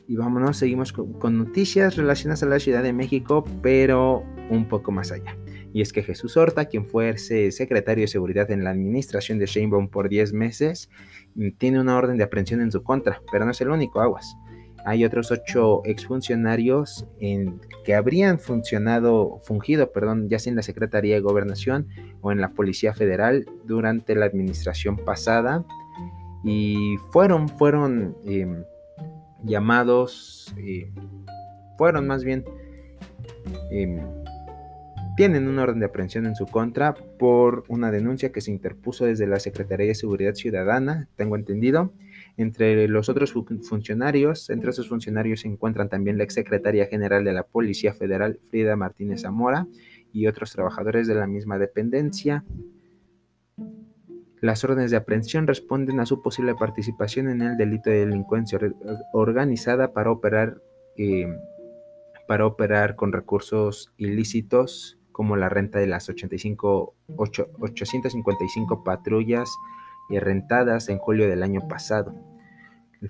Y 0.06 0.16
vámonos, 0.16 0.58
seguimos 0.58 0.92
con, 0.92 1.38
noticias 1.38 1.96
relacionadas 1.96 2.42
a 2.42 2.46
la 2.46 2.58
Ciudad 2.58 2.82
de 2.82 2.92
México, 2.92 3.44
pero 3.62 4.22
un 4.50 4.68
poco 4.68 4.92
más 4.92 5.10
allá. 5.12 5.36
Y 5.72 5.80
es 5.80 5.92
que 5.92 6.02
Jesús 6.02 6.36
Horta, 6.36 6.66
quien 6.66 6.86
fue 6.86 7.16
secretario 7.16 8.02
de 8.02 8.08
Seguridad 8.08 8.50
en 8.50 8.64
la 8.64 8.70
administración 8.70 9.38
de 9.38 9.46
Sheinbaum 9.46 9.88
por 9.88 10.08
10 10.08 10.32
meses, 10.34 10.90
tiene 11.58 11.80
una 11.80 11.96
orden 11.96 12.16
de 12.18 12.24
aprehensión 12.24 12.60
en 12.60 12.70
su 12.70 12.82
contra, 12.82 13.20
pero 13.32 13.44
no 13.44 13.50
es 13.52 13.60
el 13.60 13.70
único, 13.70 14.00
aguas. 14.00 14.36
Hay 14.86 15.02
otros 15.04 15.30
ocho 15.30 15.80
exfuncionarios 15.86 17.06
que 17.84 17.94
habrían 17.94 18.38
funcionado, 18.38 19.40
fungido, 19.42 19.90
perdón, 19.92 20.28
ya 20.28 20.38
sea 20.38 20.50
en 20.50 20.56
la 20.56 20.62
Secretaría 20.62 21.14
de 21.14 21.22
Gobernación 21.22 21.88
o 22.20 22.30
en 22.30 22.42
la 22.42 22.50
Policía 22.52 22.92
Federal 22.92 23.46
durante 23.64 24.14
la 24.14 24.26
administración 24.26 24.98
pasada 24.98 25.64
y 26.44 26.96
fueron, 27.10 27.48
fueron 27.48 28.14
em, 28.26 28.62
llamados, 29.44 30.54
fueron 31.76 32.06
más 32.06 32.24
bien, 32.24 32.44
tienen 35.16 35.46
una 35.46 35.62
orden 35.62 35.78
de 35.78 35.86
aprehensión 35.86 36.26
en 36.26 36.34
su 36.34 36.46
contra 36.46 36.94
por 36.94 37.64
una 37.68 37.92
denuncia 37.92 38.32
que 38.32 38.40
se 38.40 38.50
interpuso 38.50 39.04
desde 39.04 39.28
la 39.28 39.38
Secretaría 39.38 39.86
de 39.86 39.94
Seguridad 39.94 40.34
Ciudadana, 40.34 41.08
tengo 41.14 41.36
entendido. 41.36 41.92
Entre 42.36 42.88
los 42.88 43.08
otros 43.08 43.32
funcionarios, 43.62 44.50
entre 44.50 44.70
esos 44.70 44.88
funcionarios 44.88 45.42
se 45.42 45.48
encuentran 45.48 45.88
también 45.88 46.18
la 46.18 46.24
exsecretaria 46.24 46.86
general 46.86 47.22
de 47.24 47.32
la 47.32 47.44
Policía 47.44 47.94
Federal, 47.94 48.40
Frida 48.50 48.74
Martínez 48.74 49.22
Zamora, 49.22 49.68
y 50.12 50.26
otros 50.26 50.52
trabajadores 50.52 51.06
de 51.06 51.14
la 51.14 51.28
misma 51.28 51.58
dependencia. 51.58 52.44
Las 54.44 54.62
órdenes 54.62 54.90
de 54.90 54.98
aprehensión 54.98 55.46
responden 55.46 56.00
a 56.00 56.04
su 56.04 56.20
posible 56.20 56.54
participación 56.54 57.30
en 57.30 57.40
el 57.40 57.56
delito 57.56 57.88
de 57.88 58.00
delincuencia 58.00 58.58
organizada 59.14 59.94
para 59.94 60.10
operar, 60.10 60.60
eh, 60.98 61.26
para 62.28 62.44
operar 62.44 62.94
con 62.94 63.14
recursos 63.14 63.94
ilícitos 63.96 64.98
como 65.12 65.36
la 65.36 65.48
renta 65.48 65.78
de 65.78 65.86
las 65.86 66.10
85, 66.10 66.94
855 67.16 68.84
patrullas 68.84 69.48
rentadas 70.10 70.90
en 70.90 70.98
julio 70.98 71.26
del 71.26 71.42
año 71.42 71.66
pasado. 71.66 72.14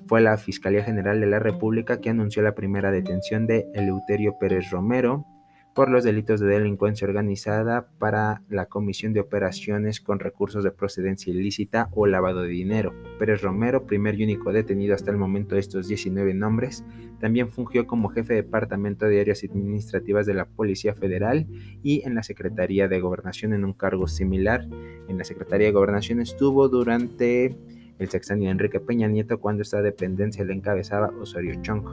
Fue 0.06 0.20
la 0.20 0.36
Fiscalía 0.36 0.84
General 0.84 1.18
de 1.18 1.26
la 1.26 1.40
República 1.40 2.00
que 2.00 2.10
anunció 2.10 2.42
la 2.42 2.54
primera 2.54 2.92
detención 2.92 3.48
de 3.48 3.66
Eleuterio 3.74 4.38
Pérez 4.38 4.70
Romero, 4.70 5.26
por 5.74 5.90
los 5.90 6.04
delitos 6.04 6.40
de 6.40 6.46
delincuencia 6.46 7.06
organizada 7.06 7.88
para 7.98 8.42
la 8.48 8.66
comisión 8.66 9.12
de 9.12 9.20
operaciones 9.20 10.00
con 10.00 10.20
recursos 10.20 10.62
de 10.62 10.70
procedencia 10.70 11.32
ilícita 11.32 11.88
o 11.92 12.06
lavado 12.06 12.42
de 12.42 12.48
dinero. 12.48 12.94
Pérez 13.18 13.42
Romero, 13.42 13.84
primer 13.84 14.18
y 14.18 14.24
único 14.24 14.52
detenido 14.52 14.94
hasta 14.94 15.10
el 15.10 15.16
momento 15.16 15.56
de 15.56 15.60
estos 15.60 15.88
19 15.88 16.32
nombres, 16.32 16.84
también 17.20 17.50
fungió 17.50 17.86
como 17.86 18.08
jefe 18.08 18.34
de 18.34 18.42
departamento 18.42 19.06
de 19.06 19.20
áreas 19.20 19.42
administrativas 19.42 20.26
de 20.26 20.34
la 20.34 20.46
Policía 20.46 20.94
Federal 20.94 21.46
y 21.82 22.02
en 22.06 22.14
la 22.14 22.22
Secretaría 22.22 22.86
de 22.86 23.00
Gobernación 23.00 23.52
en 23.52 23.64
un 23.64 23.72
cargo 23.72 24.06
similar. 24.06 24.66
En 25.08 25.18
la 25.18 25.24
Secretaría 25.24 25.66
de 25.66 25.72
Gobernación 25.72 26.20
estuvo 26.20 26.68
durante 26.68 27.56
el 27.98 28.08
sexenio 28.08 28.46
de 28.46 28.52
Enrique 28.52 28.80
Peña 28.80 29.08
Nieto 29.08 29.38
cuando 29.38 29.62
esta 29.62 29.82
dependencia 29.82 30.44
le 30.44 30.54
encabezaba 30.54 31.12
Osorio 31.20 31.60
Chong 31.62 31.84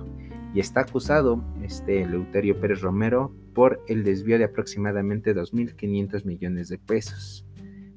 y 0.54 0.60
está 0.60 0.82
acusado 0.82 1.44
este 1.64 2.06
Leuterio 2.06 2.60
Pérez 2.60 2.82
Romero 2.82 3.34
por 3.54 3.82
el 3.88 4.04
desvío 4.04 4.38
de 4.38 4.46
aproximadamente 4.46 5.36
2.500 5.36 6.26
millones 6.26 6.70
de 6.70 6.78
pesos. 6.78 7.46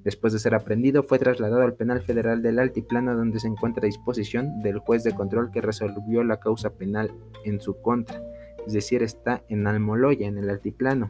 Después 0.05 0.35
de 0.35 0.39
ser 0.39 0.55
aprendido, 0.55 1.03
fue 1.03 1.19
trasladado 1.19 1.63
al 1.63 1.75
penal 1.75 2.03
federal 2.03 2.43
del 2.43 2.59
Altiplano, 2.59 3.17
donde 3.17 3.41
se 3.41 3.49
encuentra 3.49 3.85
a 3.85 3.87
disposición 3.87 4.63
del 4.63 4.79
juez 4.79 5.03
de 5.03 5.15
control 5.15 5.51
que 5.51 5.63
resolvió 5.63 6.23
la 6.23 6.41
causa 6.41 6.75
penal 6.75 7.11
en 7.45 7.59
su 7.59 7.81
contra, 7.81 8.23
es 8.67 8.75
decir, 8.75 9.03
está 9.03 9.43
en 9.49 9.67
Almoloya, 9.67 10.27
en 10.27 10.37
el 10.37 10.51
Altiplano. 10.51 11.09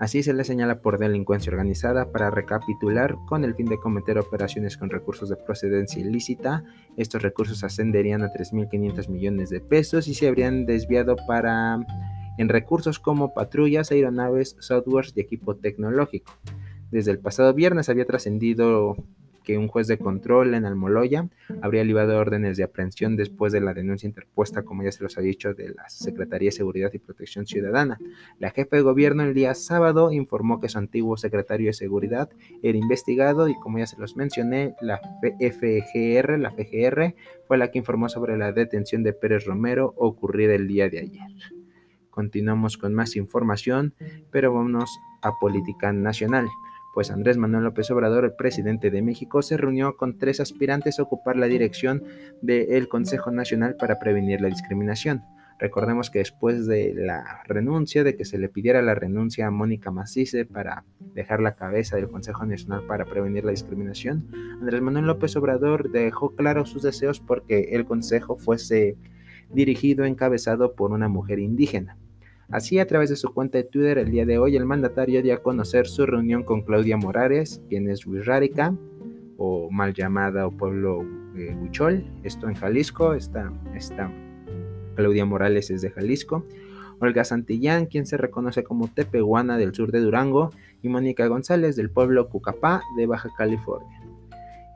Así 0.00 0.22
se 0.22 0.34
le 0.34 0.44
señala 0.44 0.80
por 0.80 0.98
delincuencia 0.98 1.50
organizada 1.50 2.10
para 2.10 2.30
recapitular 2.30 3.16
con 3.26 3.44
el 3.44 3.54
fin 3.54 3.66
de 3.66 3.78
cometer 3.78 4.18
operaciones 4.18 4.76
con 4.76 4.90
recursos 4.90 5.28
de 5.28 5.36
procedencia 5.36 6.00
ilícita. 6.02 6.64
Estos 6.96 7.22
recursos 7.22 7.62
ascenderían 7.62 8.22
a 8.22 8.32
3.500 8.32 9.08
millones 9.08 9.50
de 9.50 9.60
pesos 9.60 10.08
y 10.08 10.14
se 10.14 10.28
habrían 10.28 10.66
desviado 10.66 11.16
para 11.28 11.78
en 12.38 12.48
recursos 12.48 12.98
como 12.98 13.32
patrullas, 13.32 13.92
aeronaves, 13.92 14.56
softwares 14.58 15.12
y 15.14 15.20
equipo 15.20 15.56
tecnológico. 15.56 16.32
Desde 16.90 17.12
el 17.12 17.20
pasado 17.20 17.54
viernes 17.54 17.88
había 17.88 18.04
trascendido 18.04 18.96
que 19.44 19.58
un 19.58 19.68
juez 19.68 19.86
de 19.86 19.98
control 19.98 20.54
en 20.54 20.64
Almoloya 20.64 21.28
habría 21.62 21.84
librado 21.84 22.18
órdenes 22.18 22.56
de 22.56 22.64
aprehensión 22.64 23.16
después 23.16 23.52
de 23.52 23.60
la 23.60 23.74
denuncia 23.74 24.08
interpuesta, 24.08 24.62
como 24.62 24.82
ya 24.82 24.90
se 24.90 25.02
los 25.02 25.16
ha 25.18 25.20
dicho, 25.20 25.54
de 25.54 25.68
la 25.68 25.88
Secretaría 25.88 26.48
de 26.48 26.52
Seguridad 26.52 26.90
y 26.92 26.98
Protección 26.98 27.46
Ciudadana. 27.46 27.98
La 28.38 28.50
jefa 28.50 28.76
de 28.76 28.82
gobierno 28.82 29.22
el 29.22 29.34
día 29.34 29.54
sábado 29.54 30.10
informó 30.10 30.60
que 30.60 30.68
su 30.68 30.78
antiguo 30.78 31.16
secretario 31.16 31.68
de 31.68 31.74
Seguridad 31.74 32.30
era 32.62 32.78
investigado 32.78 33.48
y 33.48 33.54
como 33.60 33.78
ya 33.78 33.86
se 33.86 34.00
los 34.00 34.16
mencioné, 34.16 34.74
la 34.80 35.00
FGR, 35.22 36.38
la 36.38 36.50
FGR, 36.50 37.14
fue 37.46 37.58
la 37.58 37.70
que 37.70 37.78
informó 37.78 38.08
sobre 38.08 38.36
la 38.38 38.52
detención 38.52 39.02
de 39.02 39.12
Pérez 39.12 39.44
Romero 39.44 39.94
ocurrida 39.96 40.54
el 40.54 40.66
día 40.66 40.88
de 40.88 41.00
ayer. 41.00 41.30
Continuamos 42.10 42.78
con 42.78 42.94
más 42.94 43.16
información, 43.16 43.94
pero 44.30 44.52
vámonos 44.54 44.90
a 45.20 45.32
política 45.38 45.92
nacional 45.92 46.48
pues 46.94 47.10
Andrés 47.10 47.36
Manuel 47.36 47.64
López 47.64 47.90
Obrador, 47.90 48.24
el 48.24 48.34
presidente 48.34 48.90
de 48.90 49.02
México, 49.02 49.42
se 49.42 49.56
reunió 49.56 49.96
con 49.96 50.16
tres 50.16 50.38
aspirantes 50.38 50.98
a 50.98 51.02
ocupar 51.02 51.36
la 51.36 51.46
dirección 51.46 52.04
del 52.40 52.88
Consejo 52.88 53.32
Nacional 53.32 53.74
para 53.76 53.98
Prevenir 53.98 54.40
la 54.40 54.48
Discriminación. 54.48 55.24
Recordemos 55.58 56.10
que 56.10 56.20
después 56.20 56.66
de 56.66 56.94
la 56.94 57.42
renuncia, 57.46 58.04
de 58.04 58.16
que 58.16 58.24
se 58.24 58.38
le 58.38 58.48
pidiera 58.48 58.80
la 58.80 58.94
renuncia 58.94 59.46
a 59.48 59.50
Mónica 59.50 59.90
Macice 59.90 60.44
para 60.46 60.84
dejar 61.14 61.40
la 61.40 61.56
cabeza 61.56 61.96
del 61.96 62.08
Consejo 62.08 62.46
Nacional 62.46 62.84
para 62.86 63.04
Prevenir 63.04 63.44
la 63.44 63.50
Discriminación, 63.50 64.28
Andrés 64.60 64.80
Manuel 64.80 65.06
López 65.06 65.34
Obrador 65.36 65.90
dejó 65.90 66.34
claro 66.36 66.64
sus 66.64 66.82
deseos 66.82 67.18
porque 67.18 67.70
el 67.72 67.84
Consejo 67.84 68.36
fuese 68.36 68.96
dirigido, 69.52 70.04
encabezado 70.04 70.74
por 70.74 70.92
una 70.92 71.08
mujer 71.08 71.40
indígena. 71.40 71.96
Así, 72.54 72.78
a 72.78 72.86
través 72.86 73.10
de 73.10 73.16
su 73.16 73.34
cuenta 73.34 73.58
de 73.58 73.64
Twitter 73.64 73.98
el 73.98 74.12
día 74.12 74.24
de 74.24 74.38
hoy, 74.38 74.54
el 74.54 74.64
mandatario 74.64 75.20
dio 75.22 75.34
a 75.34 75.42
conocer 75.42 75.88
su 75.88 76.06
reunión 76.06 76.44
con 76.44 76.62
Claudia 76.62 76.96
Morales, 76.96 77.60
quien 77.68 77.90
es 77.90 78.06
wixárika, 78.06 78.72
o 79.36 79.68
mal 79.72 79.92
llamada 79.92 80.46
o 80.46 80.52
pueblo 80.52 81.04
eh, 81.36 81.52
huichol, 81.60 82.04
esto 82.22 82.48
en 82.48 82.54
Jalisco, 82.54 83.14
esta, 83.14 83.52
esta 83.74 84.08
Claudia 84.94 85.24
Morales 85.24 85.68
es 85.72 85.82
de 85.82 85.90
Jalisco, 85.90 86.46
Olga 87.00 87.24
Santillán, 87.24 87.86
quien 87.86 88.06
se 88.06 88.18
reconoce 88.18 88.62
como 88.62 88.86
Tepehuana 88.86 89.58
del 89.58 89.74
sur 89.74 89.90
de 89.90 89.98
Durango, 89.98 90.50
y 90.80 90.88
Mónica 90.88 91.26
González 91.26 91.74
del 91.74 91.90
pueblo 91.90 92.28
Cucapá 92.28 92.82
de 92.96 93.06
Baja 93.08 93.30
California. 93.36 94.03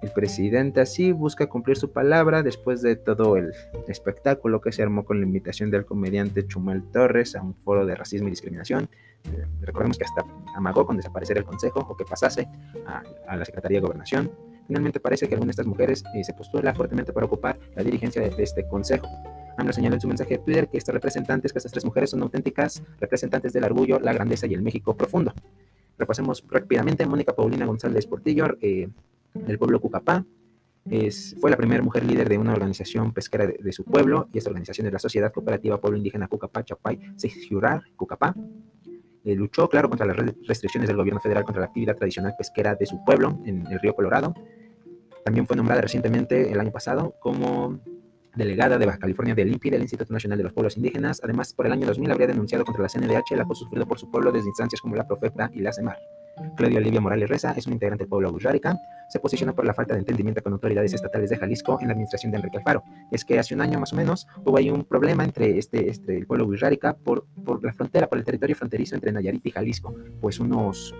El 0.00 0.10
presidente 0.10 0.80
así 0.80 1.10
busca 1.10 1.48
cumplir 1.48 1.76
su 1.76 1.90
palabra 1.90 2.44
después 2.44 2.82
de 2.82 2.94
todo 2.94 3.36
el 3.36 3.52
espectáculo 3.88 4.60
que 4.60 4.70
se 4.70 4.82
armó 4.82 5.04
con 5.04 5.18
la 5.18 5.26
invitación 5.26 5.70
del 5.70 5.84
comediante 5.84 6.46
Chumel 6.46 6.84
Torres 6.92 7.34
a 7.34 7.42
un 7.42 7.54
foro 7.54 7.84
de 7.84 7.96
racismo 7.96 8.28
y 8.28 8.30
discriminación. 8.30 8.88
Eh, 9.24 9.44
recordemos 9.60 9.98
que 9.98 10.04
hasta 10.04 10.24
amagó 10.54 10.86
con 10.86 10.96
desaparecer 10.96 11.38
el 11.38 11.44
consejo 11.44 11.80
o 11.88 11.96
que 11.96 12.04
pasase 12.04 12.48
a, 12.86 13.36
la 13.36 13.44
Secretaría 13.44 13.78
de 13.78 13.86
Gobernación. 13.86 14.30
Finalmente 14.68 15.00
parece 15.00 15.26
que 15.26 15.34
alguna 15.34 15.48
de 15.48 15.52
estas 15.52 15.66
mujeres 15.66 16.04
eh, 16.14 16.22
se 16.22 16.32
postula 16.32 16.74
fuertemente 16.74 17.12
para 17.12 17.26
ocupar 17.26 17.58
la 17.74 17.82
dirigencia 17.82 18.22
de, 18.22 18.42
este 18.42 18.68
consejo. 18.68 19.08
AMLO 19.56 19.72
señaló 19.72 19.96
en 19.96 20.00
su 20.00 20.06
mensaje 20.06 20.36
de 20.36 20.44
Twitter 20.44 20.68
que 20.68 20.78
estos 20.78 20.94
representantes, 20.94 21.52
que 21.52 21.58
estas 21.58 21.72
tres 21.72 21.84
mujeres 21.84 22.10
son 22.10 22.22
auténticas 22.22 22.82
representantes 23.00 23.52
del 23.52 23.64
orgullo, 23.64 23.98
la 23.98 24.12
grandeza 24.12 24.46
y 24.46 24.54
el 24.54 24.62
México 24.62 24.96
profundo. 24.96 25.32
Repasemos 25.98 26.44
rápidamente. 26.48 27.04
Mónica 27.06 27.34
Paulina 27.34 27.66
González 27.66 28.06
Portillo, 28.06 28.56
eh, 28.60 28.88
del 29.34 29.58
pueblo 29.58 29.80
Cucapá. 29.80 30.24
Es, 30.90 31.36
fue 31.40 31.50
la 31.50 31.56
primera 31.56 31.82
mujer 31.82 32.04
líder 32.04 32.28
de 32.28 32.38
una 32.38 32.52
organización 32.52 33.12
pesquera 33.12 33.46
de, 33.46 33.72
su 33.72 33.84
pueblo, 33.84 34.28
y 34.32 34.38
esta 34.38 34.50
organización 34.50 34.86
es 34.86 34.92
la 34.92 34.98
Sociedad 34.98 35.32
Cooperativa 35.32 35.80
Pueblo 35.80 35.98
Indígena 35.98 36.28
Cucapá, 36.28 36.64
Chapay, 36.64 36.98
Sejurar, 37.16 37.82
Cucapá. 37.96 38.34
Eh, 39.24 39.34
luchó, 39.34 39.68
claro, 39.68 39.90
contra 39.90 40.06
las 40.06 40.16
restricciones 40.46 40.88
del 40.88 40.96
gobierno 40.96 41.20
federal 41.20 41.44
contra 41.44 41.60
la 41.60 41.66
actividad 41.66 41.96
tradicional 41.96 42.34
pesquera 42.38 42.74
de 42.74 42.86
su 42.86 43.04
pueblo 43.04 43.38
en 43.44 43.66
el 43.66 43.78
río 43.80 43.94
Colorado. 43.94 44.32
También 45.24 45.46
fue 45.46 45.56
nombrada 45.56 45.82
recientemente, 45.82 46.50
el 46.50 46.58
año 46.58 46.70
pasado, 46.70 47.14
como 47.20 47.80
delegada 48.34 48.78
de 48.78 48.86
Baja 48.86 48.98
California 48.98 49.34
del 49.34 49.52
INPI, 49.52 49.70
del 49.70 49.82
Instituto 49.82 50.12
Nacional 50.12 50.38
de 50.38 50.44
los 50.44 50.52
Pueblos 50.54 50.76
Indígenas. 50.76 51.20
Además, 51.22 51.52
por 51.52 51.66
el 51.66 51.72
año 51.72 51.86
2000 51.86 52.10
habría 52.10 52.28
denunciado 52.28 52.64
contra 52.64 52.82
la 52.82 52.88
CNDH 52.88 53.32
el 53.32 53.40
acoso 53.40 53.64
sufrido 53.64 53.86
por 53.86 53.98
su 53.98 54.10
pueblo 54.10 54.32
desde 54.32 54.46
instancias 54.46 54.80
como 54.80 54.96
la 54.96 55.06
Profeta 55.06 55.50
y 55.52 55.60
la 55.60 55.72
CEMAR. 55.72 55.98
Claudia 56.56 56.78
Olivia 56.78 57.00
Morales 57.00 57.28
Reza 57.28 57.52
es 57.56 57.66
un 57.66 57.74
integrante 57.74 58.04
del 58.04 58.08
pueblo 58.08 58.30
Gushárica. 58.30 58.76
Se 59.08 59.20
posiciona 59.20 59.54
por 59.54 59.64
la 59.64 59.74
falta 59.74 59.94
de 59.94 60.00
entendimiento 60.00 60.42
con 60.42 60.52
autoridades 60.52 60.92
estatales 60.92 61.30
de 61.30 61.36
Jalisco 61.36 61.78
en 61.80 61.88
la 61.88 61.92
administración 61.92 62.32
de 62.32 62.38
Enrique 62.38 62.58
Alfaro. 62.58 62.82
Es 63.10 63.24
que 63.24 63.38
hace 63.38 63.54
un 63.54 63.60
año 63.60 63.78
más 63.80 63.92
o 63.92 63.96
menos 63.96 64.26
hubo 64.44 64.56
ahí 64.56 64.70
un 64.70 64.84
problema 64.84 65.24
entre 65.24 65.58
este, 65.58 65.88
este 65.88 66.18
el 66.18 66.26
pueblo 66.26 66.46
Gushárica 66.46 66.94
por, 66.94 67.26
por 67.44 67.64
la 67.64 67.72
frontera, 67.72 68.08
por 68.08 68.18
el 68.18 68.24
territorio 68.24 68.56
fronterizo 68.56 68.94
entre 68.94 69.12
Nayarit 69.12 69.46
y 69.46 69.50
Jalisco. 69.50 69.94
Pues 70.20 70.40
unos 70.40 70.94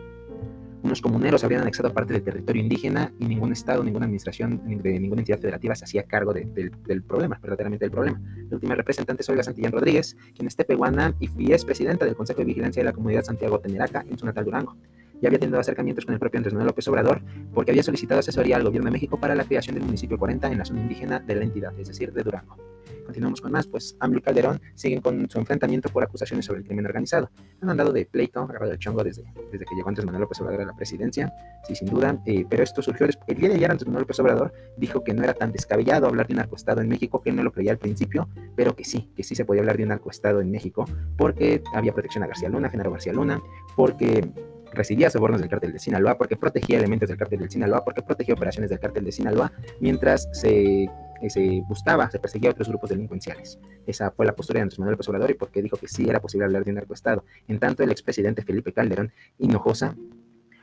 unos 0.83 1.01
comuneros 1.01 1.43
habían 1.43 1.63
anexado 1.63 1.93
parte 1.93 2.13
del 2.13 2.23
territorio 2.23 2.63
indígena 2.63 3.13
y 3.19 3.27
ningún 3.27 3.53
estado, 3.53 3.83
ninguna 3.83 4.05
administración 4.05 4.63
de 4.65 5.01
ninguna 5.01 5.23
entidad 5.23 5.39
federativa 5.39 5.75
se 5.75 5.85
hacía 5.85 6.05
cargo 6.05 6.33
del 6.33 7.03
problema, 7.03 7.39
verdaderamente 7.43 7.85
del 7.85 7.91
problema. 7.91 8.21
La 8.49 8.55
última 8.57 8.75
representante 8.75 9.23
es 9.23 9.29
Olga 9.29 9.43
Santillán 9.43 9.73
Rodríguez, 9.73 10.17
quien 10.35 10.47
es 10.47 10.57
tepehuana 10.57 11.15
y 11.19 11.53
es 11.53 11.65
presidenta 11.65 12.05
del 12.05 12.15
Consejo 12.15 12.41
de 12.41 12.47
Vigilancia 12.47 12.81
de 12.81 12.85
la 12.85 12.93
Comunidad 12.93 13.25
Santiago 13.25 13.59
Teneraca 13.59 14.05
en 14.09 14.19
su 14.19 14.27
natal 14.27 14.45
Durango 14.45 14.77
ya 15.21 15.29
había 15.29 15.39
tenido 15.39 15.59
acercamientos 15.59 16.05
con 16.05 16.15
el 16.15 16.21
propio 16.21 16.39
Andrés 16.39 16.55
Manuel 16.55 16.69
López 16.69 16.87
Obrador 16.89 17.23
porque 17.53 17.71
había 17.71 17.83
solicitado 17.83 18.21
asesoría 18.21 18.57
al 18.57 18.65
gobierno 18.65 18.87
de 18.87 18.93
México 18.93 19.19
para 19.19 19.35
la 19.35 19.45
creación 19.45 19.75
del 19.75 19.85
municipio 19.85 20.19
40 20.19 20.51
en 20.51 20.59
la 20.59 20.65
zona 20.65 20.81
indígena 20.81 21.21
de 21.21 21.35
la 21.35 21.45
entidad, 21.45 21.79
es 21.79 21.89
decir, 21.89 22.13
de 22.13 22.23
Durango. 22.23 22.57
Continuamos 23.09 23.41
con 23.41 23.51
más, 23.51 23.67
pues 23.67 23.97
AMLO 24.01 24.19
y 24.19 24.21
Calderón 24.21 24.61
siguen 24.75 25.01
con 25.01 25.31
su 25.31 25.39
enfrentamiento 25.39 25.89
por 25.89 26.05
acusaciones 26.05 26.45
sobre 26.45 26.61
el 26.61 26.67
crimen 26.67 26.85
organizado. 26.85 27.31
Han 27.63 27.71
andado 27.71 27.91
de 27.91 28.05
pleito, 28.05 28.41
agarrado 28.41 28.71
el 28.71 28.79
chongo 28.79 29.03
desde, 29.03 29.25
desde 29.51 29.65
que 29.65 29.75
llegó 29.75 29.89
Andrés 29.89 30.05
Manuel 30.05 30.21
López 30.21 30.39
Obrador 30.43 30.61
a 30.61 30.67
la 30.67 30.77
presidencia, 30.77 31.33
sí, 31.67 31.75
sin 31.75 31.89
duda, 31.89 32.21
eh, 32.27 32.45
pero 32.51 32.63
esto 32.63 32.83
surgió. 32.83 33.07
El 33.27 33.37
día 33.39 33.49
de 33.49 33.55
ayer 33.55 33.71
Andrés 33.71 33.87
Manuel 33.87 34.03
López 34.03 34.21
Obrador 34.21 34.53
dijo 34.77 35.03
que 35.03 35.15
no 35.15 35.25
era 35.25 35.33
tan 35.33 35.53
descabellado 35.53 36.07
hablar 36.07 36.27
de 36.27 36.35
un 36.35 36.41
narcoestado 36.41 36.83
en 36.83 36.89
México, 36.89 37.23
que 37.23 37.33
no 37.33 37.43
lo 37.43 37.51
creía 37.51 37.73
al 37.73 37.79
principio, 37.79 38.29
pero 38.55 38.77
que 38.77 38.85
sí, 38.85 39.11
que 39.17 39.23
sí 39.23 39.35
se 39.35 39.47
podía 39.47 39.63
hablar 39.63 39.79
de 39.79 39.85
un 39.85 39.89
narcoestado 39.89 40.43
en 40.43 40.51
México, 40.51 40.85
porque 41.17 41.63
había 41.73 41.95
protección 41.95 42.25
a 42.25 42.27
García 42.27 42.51
Luna, 42.51 42.69
Genaro 42.69 42.91
García 42.91 43.15
Luna, 43.15 43.41
porque 43.75 44.31
recibía 44.73 45.11
sobornos 45.11 45.41
del 45.41 45.51
cártel 45.51 45.73
de 45.73 45.79
Sinaloa, 45.79 46.17
porque 46.19 46.37
protegía 46.37 46.79
elementos 46.79 47.09
del 47.09 47.19
cártel 47.19 47.41
de 47.41 47.51
Sinaloa, 47.51 47.85
porque 47.85 48.03
protegía 48.03 48.35
operaciones 48.35 48.71
del 48.71 48.79
cártel 48.79 49.05
de 49.05 49.13
Sinaloa, 49.13 49.53
mientras 49.81 50.29
se 50.33 50.89
se 51.29 51.65
buscaba, 51.67 52.11
se 52.11 52.19
perseguía 52.19 52.51
a 52.51 52.53
otros 52.53 52.69
grupos 52.69 52.91
delincuenciales. 52.91 53.59
Esa 53.87 54.11
fue 54.11 54.27
la 54.27 54.37
postura 54.37 54.59
de 54.59 54.63
Andrés 54.63 54.79
Manuel 54.79 54.93
López 54.93 55.09
Obrador 55.09 55.31
y 55.31 55.35
porque 55.35 55.63
dijo 55.63 55.77
que 55.77 55.89
sí 55.89 56.09
era 56.09 56.21
posible 56.21 56.45
hablar 56.45 56.65
de 56.65 56.71
un 56.71 56.77
narcoestado. 56.77 57.25
En 57.49 57.59
tanto, 57.59 57.83
el 57.83 57.91
expresidente 57.91 58.43
Felipe 58.43 58.73
Calderón 58.73 59.13
Hinojosa 59.39 59.97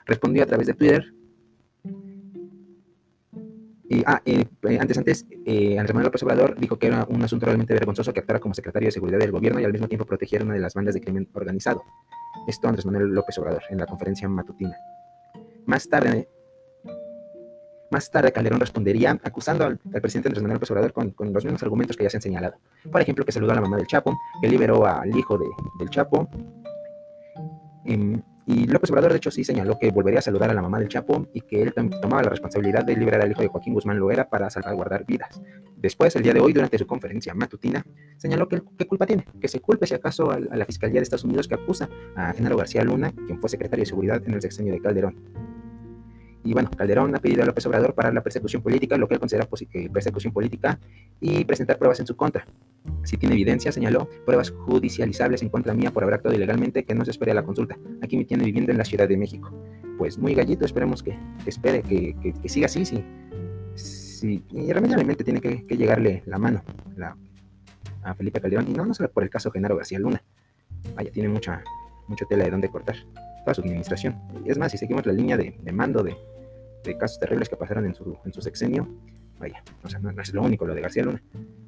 respondió 0.05 0.43
a 0.43 0.45
través 0.45 0.67
de 0.67 0.73
Twitter. 0.73 1.13
Ah, 4.05 4.21
eh, 4.25 4.45
antes, 4.79 4.97
antes, 4.97 5.25
eh, 5.45 5.77
Andrés 5.77 5.93
Manuel 5.93 6.05
López 6.05 6.23
Obrador 6.23 6.59
dijo 6.59 6.79
que 6.79 6.87
era 6.87 7.05
un 7.07 7.21
asunto 7.21 7.45
realmente 7.45 7.73
vergonzoso 7.73 8.13
que 8.13 8.19
actuara 8.19 8.39
como 8.39 8.55
secretario 8.55 8.87
de 8.87 8.91
seguridad 8.91 9.19
del 9.19 9.31
gobierno 9.31 9.59
y 9.59 9.63
al 9.63 9.71
mismo 9.71 9.87
tiempo 9.87 10.05
protegiera 10.05 10.43
una 10.43 10.55
de 10.55 10.59
las 10.59 10.73
bandas 10.73 10.95
de 10.95 11.01
crimen 11.01 11.29
organizado. 11.33 11.83
Esto 12.47 12.67
Andrés 12.67 12.85
Manuel 12.85 13.09
López 13.09 13.37
Obrador 13.37 13.61
en 13.69 13.77
la 13.77 13.85
conferencia 13.85 14.27
matutina. 14.27 14.75
Más 15.67 15.87
tarde, 15.87 16.27
más 17.91 18.09
tarde, 18.09 18.31
Calderón 18.31 18.59
respondería 18.59 19.19
acusando 19.23 19.65
al, 19.65 19.77
presidente 19.77 20.29
Andrés 20.29 20.41
Manuel 20.41 20.55
López 20.55 20.71
Obrador 20.71 20.91
con, 20.91 21.13
los 21.31 21.43
mismos 21.43 21.61
argumentos 21.61 21.95
que 21.95 22.03
ya 22.03 22.09
se 22.09 22.17
han 22.17 22.21
señalado. 22.21 22.55
Por 22.91 23.01
ejemplo, 23.01 23.23
que 23.23 23.31
saludó 23.31 23.51
a 23.51 23.55
la 23.55 23.61
mamá 23.61 23.77
del 23.77 23.85
Chapo, 23.85 24.17
que 24.41 24.47
liberó 24.47 24.85
al 24.85 25.15
hijo 25.15 25.37
del 25.79 25.89
Chapo. 25.91 26.27
Em, 27.85 28.19
y 28.47 28.67
López 28.67 28.91
Obrador, 28.91 29.11
de 29.11 29.17
hecho, 29.17 29.31
sí 29.31 29.43
señaló 29.43 29.79
que 29.79 29.89
volvería 29.89 30.19
a 30.19 30.21
saludar 30.21 30.51
a 30.51 30.53
la 30.53 30.61
mamá 30.61 30.79
del 30.79 30.87
Chapo 30.87 31.27
y 31.33 31.41
que 31.41 31.63
él 31.63 31.73
tomaba 31.73 32.21
la 32.21 32.29
responsabilidad 32.29 32.85
de 32.85 32.95
liberar 32.95 33.21
al 33.21 33.31
hijo 33.31 33.41
de 33.41 33.47
Joaquín 33.47 33.73
Guzmán 33.73 33.97
Loera 33.97 34.29
para 34.29 34.49
salvaguardar 34.49 35.05
vidas. 35.05 35.41
Después, 35.77 36.15
el 36.15 36.23
día 36.23 36.33
de 36.33 36.39
hoy, 36.39 36.53
durante 36.53 36.77
su 36.77 36.85
conferencia 36.85 37.33
matutina, 37.33 37.83
señaló 38.17 38.47
que 38.47 38.61
qué 38.77 38.85
culpa 38.85 39.05
tiene, 39.05 39.25
que 39.41 39.47
se 39.47 39.59
culpe 39.59 39.87
si 39.87 39.95
acaso 39.95 40.31
a, 40.31 40.35
a 40.35 40.57
la 40.57 40.65
Fiscalía 40.65 40.99
de 40.99 41.03
Estados 41.03 41.23
Unidos 41.23 41.47
que 41.47 41.55
acusa 41.55 41.89
a 42.15 42.33
Genaro 42.33 42.57
García 42.57 42.83
Luna, 42.83 43.11
quien 43.25 43.39
fue 43.39 43.49
secretario 43.49 43.81
de 43.81 43.87
Seguridad 43.87 44.21
en 44.25 44.33
el 44.33 44.41
sexenio 44.41 44.73
de 44.73 44.79
Calderón. 44.79 45.15
Y 46.45 46.53
bueno, 46.53 46.69
Calderón 46.69 47.13
ha 47.15 47.19
pedido 47.19 47.41
a 47.41 47.45
López 47.47 47.65
Obrador 47.65 47.95
parar 47.95 48.13
la 48.13 48.21
persecución 48.21 48.61
política, 48.61 48.95
lo 48.97 49.07
que 49.07 49.15
él 49.15 49.19
considera 49.19 49.49
eh, 49.73 49.89
persecución 49.89 50.31
política, 50.31 50.79
y 51.19 51.43
presentar 51.43 51.79
pruebas 51.79 51.99
en 51.99 52.05
su 52.05 52.15
contra. 52.15 52.45
Si 53.03 53.17
tiene 53.17 53.33
evidencia, 53.33 53.71
señaló, 53.71 54.07
pruebas 54.25 54.51
judicializables 54.51 55.41
en 55.41 55.49
contra 55.49 55.73
mía 55.73 55.89
por 55.89 56.03
haber 56.03 56.13
actuado 56.13 56.35
ilegalmente, 56.35 56.85
que 56.85 56.93
no 56.93 57.03
se 57.03 57.09
espere 57.09 57.31
a 57.31 57.33
la 57.33 57.43
consulta. 57.43 57.75
Aquí 58.03 58.15
me 58.15 58.25
tiene 58.25 58.43
viviendo 58.43 58.71
en 58.71 58.77
la 58.77 58.85
Ciudad 58.85 59.09
de 59.09 59.17
México. 59.17 59.51
Pues 59.97 60.19
muy 60.19 60.35
gallito, 60.35 60.65
esperemos 60.65 61.01
que, 61.01 61.17
espere, 61.47 61.81
que, 61.81 62.35
siga 62.47 62.67
así, 62.67 62.85
sí. 62.85 63.03
sí. 63.73 64.43
Y 64.51 64.71
realmente 64.71 65.23
tiene 65.23 65.41
que, 65.41 65.65
llegarle 65.75 66.21
la 66.27 66.37
mano 66.37 66.63
a 68.03 68.13
Felipe 68.13 68.39
Calderón, 68.39 68.67
y 68.69 68.73
no, 68.73 68.85
no 68.85 68.93
solo 68.93 69.09
por 69.09 69.23
el 69.23 69.31
caso 69.31 69.49
Genaro 69.49 69.77
García 69.77 69.97
Luna. 69.97 70.21
Vaya, 70.95 71.11
tiene 71.11 71.27
mucha, 71.27 71.63
mucha 72.07 72.23
tela 72.27 72.43
de 72.43 72.51
dónde 72.51 72.69
cortar 72.69 72.97
toda 73.43 73.55
su 73.55 73.61
administración. 73.61 74.15
Es 74.45 74.59
más, 74.59 74.71
si 74.71 74.77
seguimos 74.77 75.07
la 75.07 75.13
línea 75.13 75.37
de 75.37 75.71
mando 75.71 76.03
de, 76.03 76.15
de 76.85 76.97
casos 76.97 77.19
terribles 77.19 77.49
que 77.49 77.55
pasaron 77.55 77.85
en 77.85 77.95
su, 77.95 78.17
en 78.23 78.33
su 78.33 78.41
sexenio. 78.41 78.87
Vaya, 79.39 79.61
o 79.83 79.89
sea, 79.89 79.99
no, 79.99 80.09
es 80.21 80.33
lo 80.33 80.43
único 80.43 80.65
lo 80.65 80.73
de 80.73 80.81
García 80.81 81.03
Luna. 81.03 81.21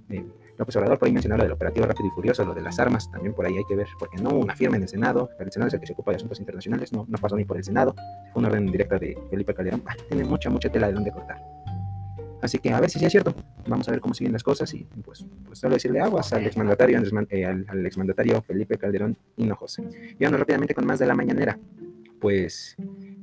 Eh, 0.10 0.26
López 0.58 0.76
Obrador 0.78 0.98
por 0.98 1.08
ahí 1.08 1.14
mencionó 1.14 1.38
lo 1.38 1.44
del 1.44 1.52
operativo 1.52 1.86
rápido 1.86 2.08
y 2.08 2.12
furioso, 2.12 2.44
lo 2.44 2.54
de 2.54 2.62
las 2.62 2.80
armas, 2.80 3.12
también 3.12 3.34
por 3.34 3.46
ahí 3.46 3.58
hay 3.58 3.66
que 3.66 3.76
ver, 3.76 3.88
porque 4.00 4.18
no 4.18 4.32
una 4.32 4.56
firma 4.56 4.78
en 4.78 4.84
el 4.84 4.90
Senado, 4.90 5.30
el 5.40 5.52
Senado 5.52 5.68
es 5.68 5.74
el 5.76 5.80
que 5.80 5.88
se 5.88 5.94
ocupa 5.94 6.12
de 6.12 6.16
asuntos 6.16 6.40
internacionales, 6.40 6.92
no, 6.92 7.06
no 7.08 7.18
pasó 7.20 7.36
ni 7.36 7.46
por 7.46 7.58
el 7.58 7.64
Senado, 7.64 7.94
fue 8.34 8.40
una 8.40 8.48
orden 8.48 8.66
directa 8.72 8.98
de 8.98 9.18
Felipe 9.30 9.54
Calderón, 9.54 9.84
ah, 9.86 9.96
tiene 10.08 10.24
mucha, 10.24 10.50
mucha 10.50 10.70
tela 10.70 10.88
de 10.88 10.94
donde 10.94 11.12
cortar. 11.12 11.40
Así 12.42 12.60
que 12.60 12.72
a 12.72 12.80
ver 12.80 12.90
si 12.90 13.00
sí 13.00 13.06
es 13.06 13.12
cierto, 13.12 13.34
vamos 13.68 13.88
a 13.88 13.92
ver 13.92 14.00
cómo 14.00 14.14
siguen 14.14 14.34
las 14.34 14.44
cosas 14.44 14.72
y 14.74 14.88
pues, 15.04 15.26
pues 15.46 15.60
solo 15.60 15.74
decirle 15.74 16.00
aguas 16.00 16.32
al 16.34 16.46
exmandatario, 16.46 17.02
eh, 17.30 17.46
al, 17.46 17.66
al 17.68 17.86
exmandatario 17.86 18.42
Felipe 18.42 18.78
Calderón 18.78 19.18
Hinojosa. 19.38 19.84
Y 20.20 20.24
vamos 20.24 20.40
rápidamente 20.40 20.74
con 20.74 20.86
más 20.86 21.00
de 21.00 21.08
la 21.08 21.16
mañanera, 21.16 21.60
pues 22.20 22.78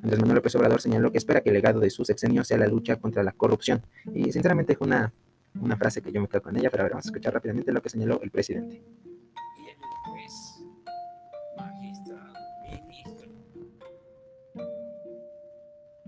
Andrés 0.05 0.21
Manuel 0.21 0.37
López 0.37 0.55
Obrador 0.57 0.83
señaló 0.83 1.11
que 1.11 1.17
espera 1.17 1.41
que 1.41 1.49
el 1.49 1.55
legado 1.55 1.81
de 1.81 1.89
su 1.89 2.05
sexenio 2.05 2.45
sea 2.45 2.59
la 2.59 2.67
lucha 2.67 2.97
contra 2.97 3.23
la 3.23 3.33
corrupción. 3.33 3.81
Y 4.13 4.31
sinceramente 4.33 4.75
es 4.75 4.79
una, 4.79 5.11
una 5.59 5.79
frase 5.79 6.03
que 6.03 6.13
yo 6.13 6.21
me 6.21 6.29
quedo 6.29 6.43
con 6.43 6.55
ella, 6.59 6.69
pero 6.69 6.83
a 6.83 6.85
ver, 6.85 6.93
vamos 6.93 7.07
a 7.07 7.09
escuchar 7.09 7.33
rápidamente 7.33 7.73
lo 7.73 7.81
que 7.81 7.89
señaló 7.89 8.21
el 8.23 8.31
presidente. 8.31 8.83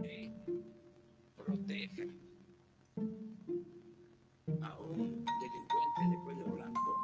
Y 0.04 0.30
proteja 1.42 2.02
a 4.60 4.78
un 4.78 5.24
delincuente 5.24 6.02
de 6.10 6.16
cuello 6.22 6.44
blanco 6.52 6.96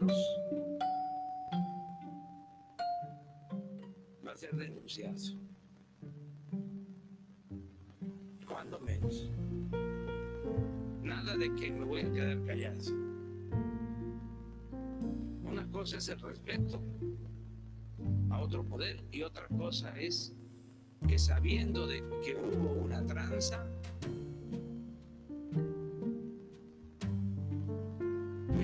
menos 0.00 0.40
va 4.26 4.32
a 4.32 4.36
ser 4.36 4.54
denunciado. 4.56 5.16
Cuando 8.46 8.80
menos. 8.80 9.30
Nada 11.02 11.36
de 11.36 11.54
que 11.54 11.70
me 11.70 11.84
voy 11.84 12.00
a 12.00 12.12
quedar 12.12 12.44
callado. 12.44 12.80
Una 15.44 15.66
cosa 15.70 15.98
es 15.98 16.08
el 16.08 16.20
respeto 16.20 16.80
a 18.30 18.40
otro 18.40 18.64
poder 18.64 19.04
y 19.10 19.22
otra 19.22 19.46
cosa 19.48 19.98
es 19.98 20.34
que 21.08 21.18
sabiendo 21.18 21.86
de 21.86 22.02
que 22.22 22.36
hubo 22.36 22.72
una 22.84 23.04
tranza, 23.04 23.66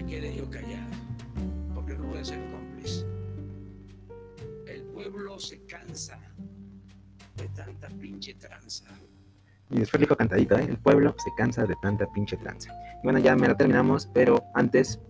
quede 0.06 0.36
yo 0.36 0.48
callado, 0.48 0.94
a 2.20 2.24
ser 2.24 2.38
cómplice. 2.50 3.06
El 4.66 4.82
pueblo 4.92 5.38
se 5.38 5.64
cansa 5.66 6.18
de 7.36 7.48
tanta 7.48 7.88
pinche 7.88 8.34
tranza. 8.34 8.86
Y 9.70 9.80
después 9.80 10.00
dijo 10.00 10.16
cantadito, 10.16 10.56
¿eh? 10.56 10.64
el 10.68 10.78
pueblo 10.78 11.14
se 11.18 11.30
cansa 11.36 11.64
de 11.66 11.74
tanta 11.82 12.06
pinche 12.12 12.36
tranza. 12.36 12.72
Bueno, 13.02 13.18
ya 13.18 13.34
me 13.36 13.48
la 13.48 13.56
terminamos, 13.56 14.08
pero 14.12 14.44
antes 14.54 15.00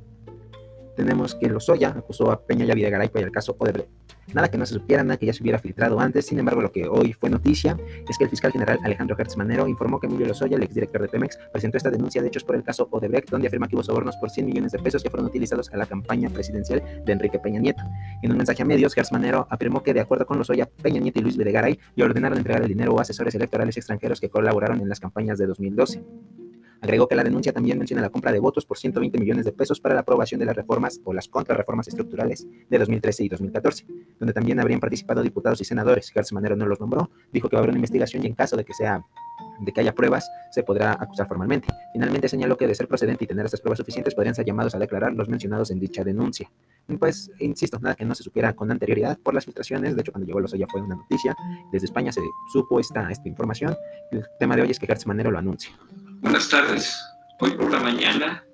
tenemos 0.97 1.35
que 1.35 1.49
Lozoya 1.49 1.91
acusó 1.91 2.31
a 2.31 2.41
Peña 2.45 2.65
y 2.65 2.71
a 2.71 2.75
Videgaray 2.75 3.09
por 3.09 3.23
el 3.23 3.31
caso 3.31 3.57
Odebrecht 3.59 3.91
Nada 4.35 4.51
que 4.51 4.59
no 4.59 4.67
se 4.67 4.75
supiera, 4.75 5.05
nada 5.05 5.17
que 5.17 5.27
ya 5.27 5.33
se 5.33 5.43
hubiera 5.43 5.59
filtrado 5.59 6.01
antes. 6.01 6.27
Sin 6.27 6.39
embargo, 6.39 6.61
lo 6.61 6.73
que 6.73 6.87
hoy 6.89 7.13
fue 7.13 7.31
noticia 7.31 7.77
es 8.09 8.19
que 8.19 8.25
el 8.25 8.31
fiscal 8.31 8.51
general 8.51 8.79
Alejandro 8.83 9.17
Hertz 9.19 9.37
Manero 9.37 9.69
informó 9.69 10.01
que 10.01 10.07
Emilio 10.07 10.27
Lozoya, 10.27 10.57
el 10.57 10.65
exdirector 10.65 11.03
de 11.03 11.09
Pemex, 11.09 11.39
presentó 11.53 11.77
esta 11.77 11.91
denuncia 11.91 12.21
de 12.21 12.29
hechos 12.29 12.43
por 12.43 12.57
el 12.57 12.65
caso 12.65 12.89
Odebrecht, 12.91 13.31
donde 13.31 13.47
afirma 13.47 13.69
que 13.69 13.77
hubo 13.77 13.85
sobornos 13.85 14.17
por 14.17 14.31
100 14.31 14.47
millones 14.47 14.73
de 14.73 14.79
pesos 14.79 15.03
que 15.03 15.11
fueron 15.11 15.27
utilizados 15.27 15.73
a 15.73 15.77
la 15.77 15.87
campaña 15.87 16.29
presidencial 16.29 16.83
de 17.05 17.13
Enrique 17.13 17.39
Peña 17.39 17.61
Nieto. 17.61 17.83
En 18.23 18.33
un 18.33 18.37
mensaje 18.37 18.63
a 18.63 18.65
medios, 18.65 18.97
Hertz 18.97 19.13
Manero 19.13 19.47
afirmó 19.49 19.83
que, 19.83 19.95
de 19.95 20.01
acuerdo 20.01 20.27
con 20.27 20.39
Lozoya, 20.39 20.67
Peña 20.83 21.01
Nieto 21.01 21.21
y 21.21 21.23
Luis 21.23 21.37
Videgaray 21.37 21.79
le 21.95 22.05
ordenaron 22.05 22.39
entregar 22.39 22.63
el 22.63 22.69
dinero 22.69 22.99
a 22.99 23.03
asesores 23.03 23.35
electorales 23.35 23.77
extranjeros 23.77 24.21
que 24.21 24.29
colaboraron 24.29 24.81
en 24.81 24.89
las 24.89 24.99
campañas 24.99 25.39
de 25.39 25.47
2012. 25.47 26.03
Agregó 26.81 27.09
que 27.09 27.15
la 27.15 27.25
denuncia 27.25 27.53
también 27.53 27.79
menciona 27.79 28.03
la 28.03 28.11
compra 28.11 28.33
de 28.33 28.39
votos 28.39 28.67
por 28.67 28.79
120 28.79 29.19
millones 29.19 29.45
de 29.45 29.53
pesos 29.53 29.81
para 29.81 29.95
la 29.95 30.03
aprobación 30.03 30.39
de 30.39 30.47
las 30.47 30.57
reformas 30.57 31.01
o 31.05 31.13
las 31.13 31.29
contrarreformas 31.29 31.89
estructurales 31.89 32.47
de 32.69 32.79
2013 32.79 33.25
y 33.25 33.29
2014, 33.29 33.87
donde 34.19 34.33
también 34.33 34.61
habrían 34.61 34.81
participado 34.81 35.23
diputados 35.23 35.61
y 35.61 35.65
senadores. 35.65 36.13
García 36.15 36.35
Manero 36.35 36.57
no 36.57 36.67
los 36.67 36.81
nombró, 36.81 37.11
dijo 37.33 37.49
que 37.49 37.57
va 37.57 37.61
a 37.61 37.63
haber 37.63 37.71
una 37.71 37.79
investigación 37.79 38.25
y 38.25 38.27
en 38.27 38.35
caso 38.35 38.57
de 38.57 38.65
que 38.65 38.75
sea 38.75 39.03
de 39.61 39.73
que 39.73 39.81
haya 39.81 39.95
pruebas, 39.95 40.31
se 40.51 40.63
podrá 40.63 40.93
acusar 40.93 41.27
formalmente. 41.29 41.69
Finalmente 41.93 42.29
señaló 42.29 42.57
que 42.57 42.67
de 42.67 42.75
ser 42.75 42.89
procedente 42.89 43.25
y 43.25 43.27
tener 43.27 43.45
estas 43.45 43.61
pruebas 43.61 43.79
suficientes 43.79 44.15
podrían 44.15 44.35
ser 44.35 44.45
llamados 44.45 44.75
a 44.75 44.79
declarar 44.79 45.13
los 45.13 45.29
mencionados 45.29 45.71
en 45.71 45.81
dicha 45.81 46.05
denuncia. 46.05 46.51
Pues, 46.99 47.31
insisto, 47.41 47.79
nada 47.81 47.95
que 47.95 48.05
no 48.05 48.15
se 48.15 48.23
supiera 48.23 48.55
con 48.55 48.71
anterioridad 48.71 49.19
por 49.19 49.35
las 49.35 49.45
filtraciones. 49.45 49.95
De 49.97 50.03
hecho, 50.03 50.13
cuando 50.13 50.27
llegó 50.27 50.45
ya 50.47 50.67
fue 50.67 50.81
una 50.81 50.97
noticia. 50.97 51.35
Desde 51.73 51.87
España 51.87 52.13
se 52.13 52.21
supo 52.53 52.79
esta, 52.79 53.11
esta 53.11 53.29
información. 53.29 53.75
El 54.13 54.25
tema 54.39 54.57
de 54.57 54.63
hoy 54.63 54.71
es 54.71 54.79
que 54.79 54.87
García 54.87 55.09
Manero 55.09 55.31
lo 55.31 55.39
anuncia. 55.39 55.73
Buenas 56.21 56.49
tardes. 56.49 56.97
Hoy 57.41 57.53
por 57.53 57.71
la 57.71 57.79
mañana, 57.81 58.45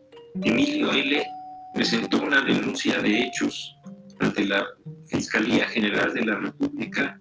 Emilio 0.42 0.90
L. 0.90 1.24
presentó 1.74 2.20
una 2.22 2.42
denuncia 2.42 3.00
de 3.00 3.22
hechos 3.22 3.76
ante 4.20 4.44
la 4.46 4.66
Fiscalía 5.06 5.66
General 5.68 6.12
de 6.12 6.24
la 6.24 6.36
República 6.36 7.20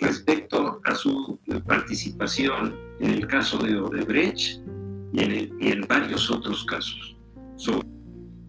respecto 0.00 0.80
a 0.84 0.94
su 0.94 1.38
participación 1.66 2.74
en 3.00 3.10
el 3.10 3.26
caso 3.26 3.58
de 3.58 3.76
Odebrecht 3.76 4.62
y 5.12 5.20
en, 5.20 5.60
y 5.60 5.72
en 5.72 5.82
varios 5.82 6.30
otros 6.30 6.64
casos. 6.64 7.16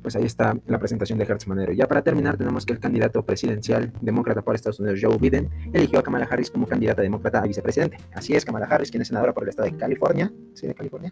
Pues 0.04 0.16
ahí 0.18 0.26
está 0.26 0.56
la 0.68 0.78
presentación 0.78 1.18
de 1.18 1.26
Hertz 1.26 1.48
Manero. 1.48 1.72
Ya 1.72 1.88
para 1.88 2.04
terminar, 2.04 2.38
tenemos 2.38 2.66
que 2.66 2.74
el 2.74 2.80
candidato 2.80 3.26
presidencial 3.26 3.92
demócrata 4.02 4.42
para 4.42 4.58
Estados 4.58 4.80
Unidos, 4.80 5.00
Joe 5.02 5.18
Biden, 5.18 5.50
eligió 5.72 6.00
a 6.00 6.04
Kamala 6.04 6.28
Harris 6.30 6.52
como 6.52 6.68
candidata 6.68 7.02
demócrata 7.02 7.39
a 7.39 7.48
vicepresidente. 7.48 7.98
Así 8.13 8.36
es, 8.36 8.44
Kamala 8.44 8.68
Harris, 8.68 8.92
quien 8.92 9.02
es 9.02 9.08
senadora 9.08 9.34
por 9.34 9.44
el 9.44 9.50
estado 9.50 9.72
de 9.72 9.78
California, 9.78 10.32
sí, 10.54 10.68
California, 10.74 11.12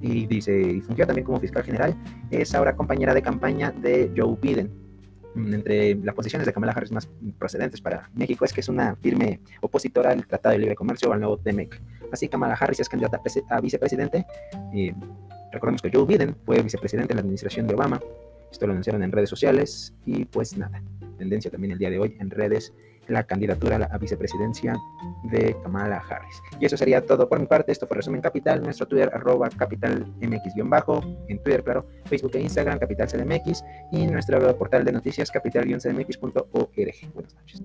y 0.00 0.26
dice, 0.26 0.58
y 0.58 0.80
fungió 0.80 1.04
también 1.04 1.26
como 1.26 1.40
fiscal 1.40 1.64
general, 1.64 1.96
es 2.30 2.54
ahora 2.54 2.76
compañera 2.76 3.12
de 3.12 3.20
campaña 3.20 3.72
de 3.72 4.12
Joe 4.16 4.36
Biden. 4.40 4.70
Mm, 5.34 5.54
entre 5.54 5.94
las 5.96 6.14
posiciones 6.14 6.46
de 6.46 6.52
Kamala 6.52 6.72
Harris 6.72 6.92
más 6.92 7.08
procedentes 7.38 7.80
para 7.80 8.08
México 8.14 8.44
es 8.44 8.52
que 8.52 8.60
es 8.60 8.68
una 8.68 8.94
firme 8.96 9.40
opositora 9.60 10.10
al 10.10 10.26
Tratado 10.26 10.52
de 10.52 10.60
Libre 10.60 10.76
Comercio 10.76 11.10
o 11.10 11.12
al 11.12 11.20
nuevo 11.20 11.38
TEMEC. 11.38 11.80
Así 12.12 12.28
Kamala 12.28 12.54
Harris 12.54 12.80
es 12.80 12.88
candidata 12.88 13.20
a 13.50 13.60
vicepresidente. 13.60 14.24
Y 14.72 14.92
recordemos 15.52 15.82
que 15.82 15.90
Joe 15.92 16.06
Biden 16.06 16.36
fue 16.46 16.62
vicepresidente 16.62 17.12
en 17.12 17.16
la 17.16 17.20
administración 17.20 17.66
de 17.66 17.74
Obama 17.74 18.00
esto 18.50 18.66
lo 18.66 18.72
anunciaron 18.72 19.02
en 19.02 19.12
redes 19.12 19.30
sociales 19.30 19.94
y 20.04 20.24
pues 20.24 20.56
nada, 20.56 20.82
tendencia 21.18 21.50
también 21.50 21.72
el 21.72 21.78
día 21.78 21.90
de 21.90 21.98
hoy 21.98 22.16
en 22.18 22.30
redes 22.30 22.72
la 23.08 23.24
candidatura 23.24 23.76
a 23.76 23.78
la 23.78 23.98
vicepresidencia 23.98 24.76
de 25.24 25.56
Kamala 25.62 26.02
Harris. 26.08 26.40
Y 26.60 26.66
eso 26.66 26.76
sería 26.76 27.04
todo 27.04 27.28
por 27.28 27.40
mi 27.40 27.46
parte. 27.46 27.72
Esto 27.72 27.86
fue 27.86 27.96
Resumen 27.96 28.20
Capital, 28.20 28.62
nuestro 28.62 28.86
Twitter 28.86 29.10
arroba 29.12 29.48
capitalmx-bajo, 29.48 31.00
en 31.28 31.42
Twitter, 31.42 31.64
claro, 31.64 31.86
Facebook 32.04 32.32
e 32.34 32.40
Instagram, 32.42 32.78
Capital 32.78 33.08
CDMX, 33.08 33.64
y 33.92 34.06
nuestro 34.06 34.56
portal 34.56 34.84
de 34.84 34.92
noticias 34.92 35.30
capital-cdmx.org. 35.30 37.12
Buenas 37.14 37.34
noches. 37.34 37.62